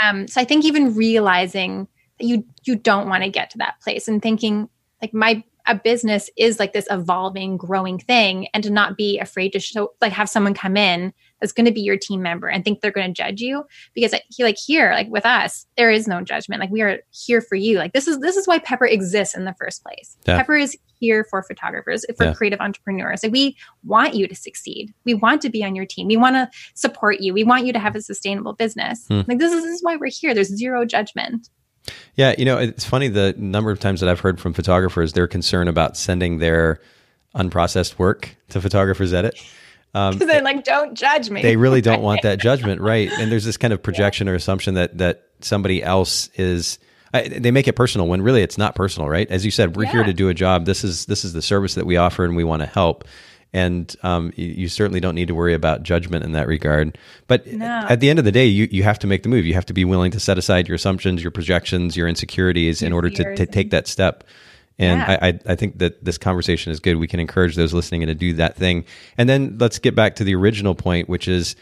[0.03, 1.89] Um, so I think even realizing
[2.19, 4.69] you you don't want to get to that place and thinking
[5.03, 9.53] like my a business is like this evolving, growing thing, and to not be afraid
[9.53, 12.65] to show like have someone come in that's going to be your team member and
[12.65, 13.65] think they're going to judge you
[13.95, 16.61] because he like here like with us there is no judgment.
[16.61, 17.79] Like we are here for you.
[17.79, 20.17] Like this is this is why pepper exists in the first place.
[20.27, 20.39] Yeah.
[20.39, 22.35] pepper is here for photographers for yeah.
[22.35, 23.23] creative entrepreneurs.
[23.23, 24.95] Like we want you to succeed.
[25.05, 26.07] We want to be on your team.
[26.07, 27.35] We want to support you.
[27.35, 29.07] We want you to have a sustainable business.
[29.09, 29.23] Hmm.
[29.27, 30.33] like this is, this is why we're here.
[30.33, 31.51] There's zero judgment
[32.15, 35.27] yeah you know it's funny the number of times that i've heard from photographers their
[35.27, 36.81] concern about sending their
[37.35, 39.39] unprocessed work to photographers edit
[39.97, 41.41] um, they're like, don't judge me.
[41.41, 43.11] They really don't want that judgment, right?
[43.11, 44.35] And there's this kind of projection yeah.
[44.35, 46.79] or assumption that that somebody else is.
[47.15, 49.31] I, they make it personal when really it's not personal, right?
[49.31, 49.93] As you said, we're yeah.
[49.93, 50.67] here to do a job.
[50.67, 53.05] This is this is the service that we offer, and we want to help.
[53.53, 56.99] And um, you, you, certainly don't need to worry about judgment in that regard.
[57.27, 57.65] But no.
[57.89, 59.47] at the end of the day, you, you have to make the move.
[59.47, 62.89] You have to be willing to set aside your assumptions, your projections, your insecurities your
[62.89, 64.25] in order to, to take that step
[64.79, 65.19] and yeah.
[65.23, 66.97] I, I, think that this conversation is good.
[66.97, 68.85] We can encourage those listening to do that thing.
[69.17, 71.57] And then let's get back to the original point, which is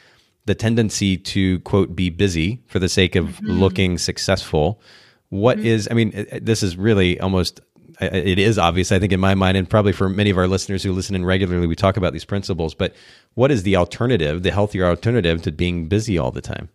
[0.46, 3.52] the tendency to quote be busy for the sake of mm-hmm.
[3.52, 4.80] looking successful.
[5.28, 5.66] What mm-hmm.
[5.66, 5.88] is?
[5.90, 7.60] I mean, this is really almost
[8.00, 10.82] it is obvious, I think, in my mind, and probably for many of our listeners
[10.82, 12.74] who listen in regularly, we talk about these principles.
[12.74, 12.94] But
[13.34, 16.68] what is the alternative, the healthier alternative to being busy all the time?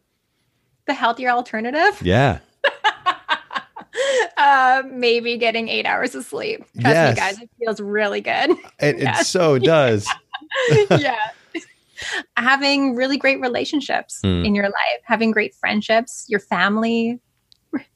[0.87, 2.01] The healthier alternative?
[2.01, 2.39] Yeah.
[4.37, 6.59] uh, maybe getting eight hours of sleep.
[6.79, 7.15] Trust yes.
[7.15, 8.51] me, guys, it feels really good.
[8.79, 10.07] It, it so does.
[10.89, 11.17] yeah.
[12.37, 14.45] Having really great relationships mm.
[14.45, 17.19] in your life, having great friendships, your family,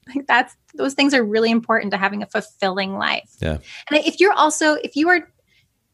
[0.07, 3.29] like that's those things are really important to having a fulfilling life.
[3.39, 3.57] Yeah.
[3.89, 5.27] And if you're also if you are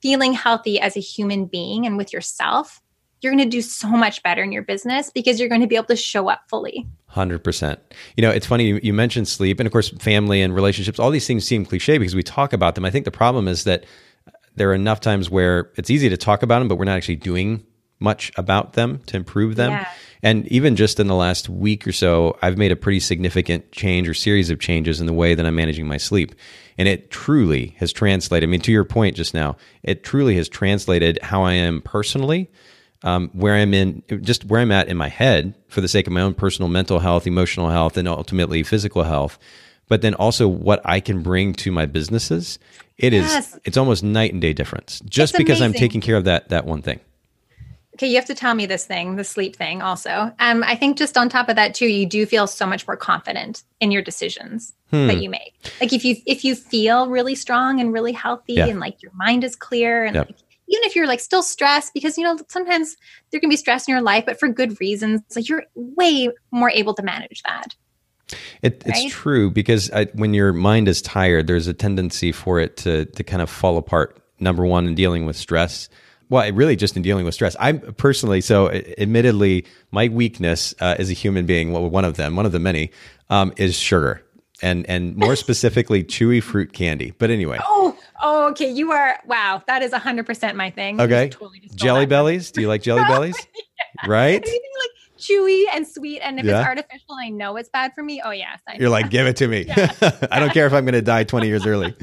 [0.01, 2.81] feeling healthy as a human being and with yourself,
[3.21, 5.75] you're going to do so much better in your business because you're going to be
[5.75, 6.87] able to show up fully.
[7.13, 7.77] 100%.
[8.15, 11.09] You know, it's funny, you, you, mentioned sleep, and of course, family and relationships, all
[11.09, 12.85] these things seem cliche because we talk about them.
[12.85, 13.85] I think the problem is that
[14.55, 17.17] there are enough times where it's easy to talk about them, but we're not actually
[17.17, 17.65] doing
[17.99, 19.71] much about them to improve them.
[19.71, 19.87] Yeah.
[20.21, 24.09] And even just in the last week or so, I've made a pretty significant change
[24.09, 26.35] or series of changes in the way that I'm managing my sleep.
[26.77, 30.49] And it truly has translated, I mean, to your point just now, it truly has
[30.49, 32.49] translated how I am personally
[33.03, 36.13] um, where I'm in, just where I'm at in my head for the sake of
[36.13, 39.39] my own personal mental health, emotional health, and ultimately physical health.
[39.87, 42.59] But then also what I can bring to my businesses.
[42.97, 43.53] It yes.
[43.53, 46.65] is, it's almost night and day difference just because I'm taking care of that, that
[46.65, 46.99] one thing.
[47.99, 50.31] Okay, you have to tell me this thing, the sleep thing also.
[50.39, 52.95] Um, I think just on top of that too, you do feel so much more
[52.95, 55.07] confident in your decisions hmm.
[55.07, 55.53] that you make.
[55.81, 58.67] Like if you if you feel really strong and really healthy yeah.
[58.67, 60.27] and like your mind is clear and yep.
[60.27, 60.37] like
[60.69, 62.95] even if you're like still stressed because you know sometimes
[63.31, 66.69] there can be stress in your life but for good reasons like you're way more
[66.69, 67.75] able to manage that
[68.61, 68.95] it, right?
[68.95, 73.05] it's true because I, when your mind is tired there's a tendency for it to
[73.05, 75.89] to kind of fall apart number one in dealing with stress
[76.29, 77.55] well, really just in dealing with stress.
[77.59, 78.69] I'm personally so.
[78.69, 82.59] Admittedly, my weakness uh, as a human being, well, one of them, one of the
[82.59, 82.91] many,
[83.29, 84.23] um, is sugar,
[84.61, 87.11] and and more specifically, chewy fruit candy.
[87.17, 87.59] But anyway.
[87.61, 88.69] Oh, Oh, okay.
[88.69, 89.63] You are wow.
[89.67, 90.99] That is hundred percent my thing.
[90.99, 91.29] Okay.
[91.29, 92.51] Totally jelly bellies.
[92.51, 93.37] Do you like jelly bellies?
[93.55, 94.09] yeah.
[94.09, 94.35] Right.
[94.35, 96.59] Anything like chewy and sweet, and if yeah.
[96.59, 98.21] it's artificial, I know it's bad for me.
[98.23, 98.59] Oh yes.
[98.67, 99.67] I You're like, give it to me.
[99.69, 101.95] I don't care if I'm going to die 20 years early.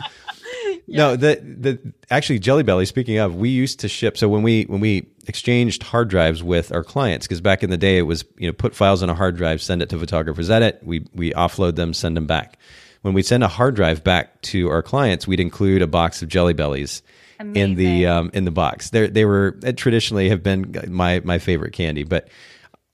[0.87, 0.97] Yeah.
[0.99, 2.87] No, the the actually Jelly Belly.
[2.87, 4.17] Speaking of, we used to ship.
[4.17, 7.77] So when we when we exchanged hard drives with our clients, because back in the
[7.77, 10.51] day it was you know put files on a hard drive, send it to photographers,
[10.51, 12.59] edit, we we offload them, send them back
[13.07, 16.29] when we send a hard drive back to our clients, we'd include a box of
[16.29, 17.03] Jelly Bellies
[17.39, 17.63] Amazing.
[17.63, 18.91] in the um, in the box.
[18.91, 22.03] They they were traditionally have been my my favorite candy.
[22.03, 22.29] But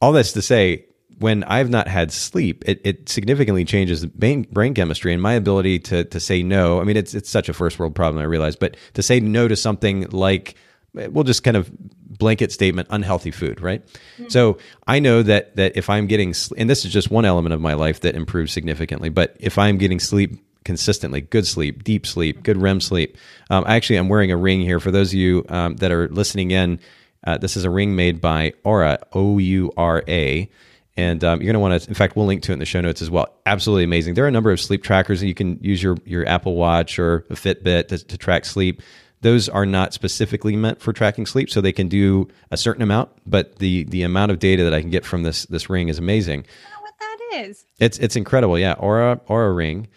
[0.02, 0.84] all this to say,
[1.22, 5.78] when I've not had sleep, it, it significantly changes brain, brain chemistry and my ability
[5.80, 6.80] to to say no.
[6.80, 9.48] I mean, it's it's such a first world problem, I realize, but to say no
[9.48, 10.56] to something like
[10.94, 11.70] we'll just kind of
[12.18, 14.28] blanket statement unhealthy food right mm-hmm.
[14.28, 17.60] so i know that that if i'm getting and this is just one element of
[17.60, 22.42] my life that improves significantly but if i'm getting sleep consistently good sleep deep sleep
[22.42, 23.16] good rem sleep
[23.48, 26.50] um, actually i'm wearing a ring here for those of you um, that are listening
[26.50, 26.78] in
[27.24, 30.50] uh, this is a ring made by Oura o-u-r-a
[30.96, 32.66] and um, you're going to want to in fact we'll link to it in the
[32.66, 35.34] show notes as well absolutely amazing there are a number of sleep trackers and you
[35.34, 38.82] can use your your apple watch or a fitbit to, to track sleep
[39.22, 43.08] those are not specifically meant for tracking sleep, so they can do a certain amount.
[43.24, 45.98] But the the amount of data that I can get from this this ring is
[45.98, 46.44] amazing.
[46.80, 47.64] what that is?
[47.78, 48.58] It's it's incredible.
[48.58, 49.88] Yeah, Oura Oura ring.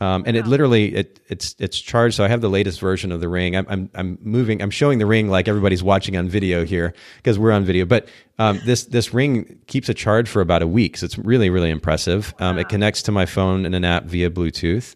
[0.00, 0.40] Um, and wow.
[0.40, 2.16] it literally it it's it's charged.
[2.16, 3.54] So I have the latest version of the ring.
[3.56, 4.62] I'm I'm, I'm moving.
[4.62, 7.84] I'm showing the ring like everybody's watching on video here because we're on video.
[7.84, 11.50] But um, this this ring keeps a charge for about a week, so it's really
[11.50, 12.34] really impressive.
[12.38, 12.62] Um, wow.
[12.62, 14.94] It connects to my phone and an app via Bluetooth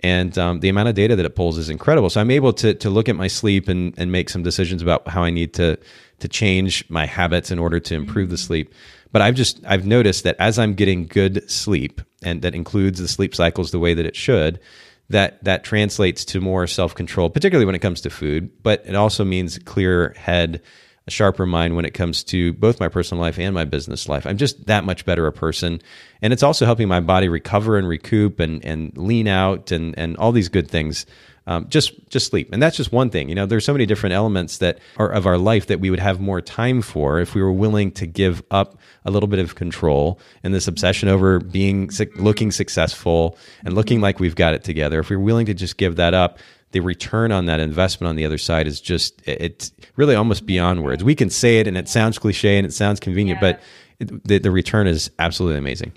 [0.00, 2.10] and um, the amount of data that it pulls is incredible.
[2.10, 5.08] So I'm able to to look at my sleep and and make some decisions about
[5.08, 5.78] how I need to
[6.18, 8.74] to change my habits in order to improve the sleep.
[9.16, 13.08] But I've just I've noticed that as I'm getting good sleep, and that includes the
[13.08, 14.60] sleep cycles the way that it should,
[15.08, 18.50] that that translates to more self control, particularly when it comes to food.
[18.62, 20.60] But it also means clear head
[21.06, 24.26] a sharper mind when it comes to both my personal life and my business life.
[24.26, 25.80] I'm just that much better a person.
[26.20, 30.18] And it's also helping my body recover and recoup and, and lean out and, and
[30.18, 31.06] all these good things.
[31.48, 33.28] Um, just just sleep, and that's just one thing.
[33.28, 36.00] You know, there's so many different elements that are of our life that we would
[36.00, 39.54] have more time for if we were willing to give up a little bit of
[39.54, 44.98] control and this obsession over being looking successful and looking like we've got it together.
[44.98, 46.40] If we're willing to just give that up,
[46.72, 50.82] the return on that investment on the other side is just it's really almost beyond
[50.82, 51.04] words.
[51.04, 53.58] We can say it and it sounds cliche and it sounds convenient, yeah.
[53.98, 55.92] but the, the return is absolutely amazing.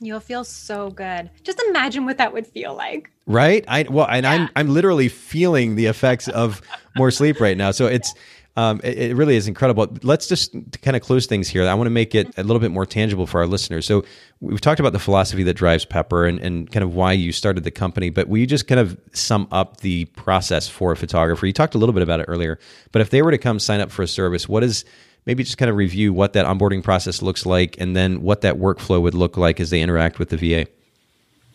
[0.00, 1.30] You'll feel so good.
[1.42, 3.10] Just imagine what that would feel like.
[3.26, 3.64] Right?
[3.66, 4.32] I well, and yeah.
[4.32, 6.60] I'm I'm literally feeling the effects of
[6.96, 7.70] more sleep right now.
[7.70, 8.14] So it's
[8.56, 9.86] um, it, it, really is incredible.
[10.02, 11.66] Let's just kind of close things here.
[11.66, 13.84] I want to make it a little bit more tangible for our listeners.
[13.84, 14.02] So
[14.40, 17.64] we've talked about the philosophy that drives Pepper and, and kind of why you started
[17.64, 21.46] the company, but will you just kind of sum up the process for a photographer?
[21.46, 22.58] You talked a little bit about it earlier,
[22.92, 24.86] but if they were to come sign up for a service, what is
[25.26, 28.56] maybe just kind of review what that onboarding process looks like and then what that
[28.56, 30.66] workflow would look like as they interact with the VA?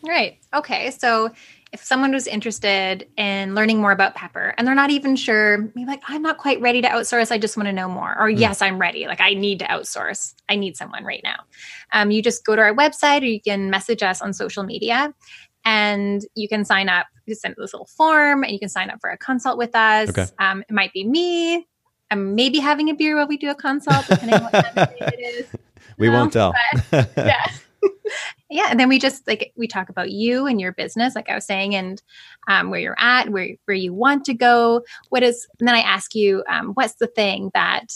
[0.04, 0.38] Right.
[0.54, 0.90] Okay.
[0.90, 1.30] So
[1.72, 5.86] if someone was interested in learning more about Pepper and they're not even sure, maybe
[5.86, 8.10] like, I'm not quite ready to outsource, I just want to know more.
[8.18, 8.38] Or, mm.
[8.38, 9.06] yes, I'm ready.
[9.06, 10.34] Like, I need to outsource.
[10.50, 11.36] I need someone right now.
[11.92, 15.14] Um, you just go to our website or you can message us on social media
[15.64, 17.06] and you can sign up.
[17.24, 20.10] You send this little form and you can sign up for a consult with us.
[20.10, 20.26] Okay.
[20.38, 21.66] Um, it might be me.
[22.12, 24.88] I'm maybe having a beer while we do a consult, depending on what time of
[24.90, 25.46] day it is.
[25.98, 26.54] We won't tell.
[26.90, 27.46] But, yeah.
[28.50, 28.66] yeah.
[28.70, 31.44] And then we just like, we talk about you and your business, like I was
[31.44, 32.02] saying, and
[32.48, 34.82] um, where you're at, where, where you want to go.
[35.10, 37.92] What is, and then I ask you, um, what's the thing that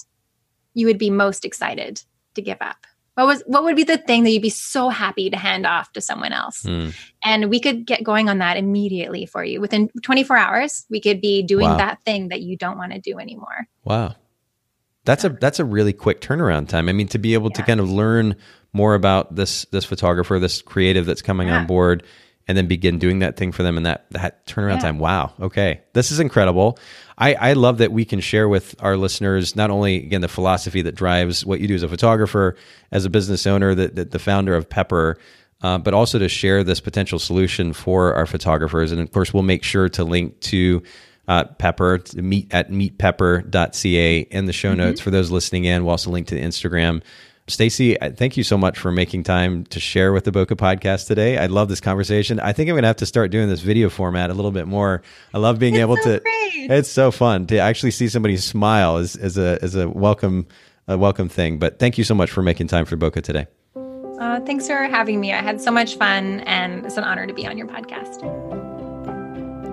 [0.75, 2.03] you would be most excited
[2.35, 2.87] to give up?
[3.17, 5.91] What was what would be the thing that you'd be so happy to hand off
[5.95, 6.65] to someone else?
[6.65, 6.95] Mm.
[7.25, 9.59] And we could get going on that immediately for you.
[9.59, 11.79] Within 24 hours, we could be doing wow.
[11.79, 13.69] that thing that you don't want to do anymore.
[13.85, 14.17] Wow.
[15.07, 16.91] That's a that's a really quick turnaround time.
[16.91, 17.57] I mean, to be able yeah.
[17.57, 18.37] to kind of learn
[18.75, 21.61] more about this this photographer, this creative that's coming yeah.
[21.61, 22.03] on board,
[22.47, 24.83] and then begin doing that thing for them and that that turnaround yeah.
[24.83, 24.99] time.
[24.99, 25.33] Wow.
[25.41, 26.79] Okay, this is incredible.
[27.19, 30.83] I, I love that we can share with our listeners not only again the philosophy
[30.83, 32.57] that drives what you do as a photographer,
[32.93, 35.19] as a business owner, that the, the, founder of Pepper,
[35.63, 38.93] uh, but also to share this potential solution for our photographers.
[38.93, 40.83] And of course, we'll make sure to link to
[41.27, 44.79] uh, Pepper meet at meetpepper.ca in the show mm-hmm.
[44.79, 45.85] notes for those listening in.
[45.85, 47.03] We'll also link to the Instagram
[47.49, 51.39] Stacey, thank you so much for making time to share with the Bokeh podcast today.
[51.39, 52.41] I love this conversation.
[52.41, 54.67] I think I'm going to have to start doing this video format a little bit
[54.67, 55.01] more.
[55.33, 56.21] I love being it's able so to.
[56.21, 56.71] Great.
[56.73, 60.49] It's so fun to actually see somebody smile as, as a as a welcome
[60.89, 61.59] a welcome thing.
[61.59, 63.47] But thank you so much for making time for Bokeh today.
[64.21, 65.33] Uh, thanks for having me.
[65.33, 68.66] I had so much fun, and it's an honor to be on your podcast.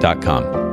[0.00, 0.65] dot com.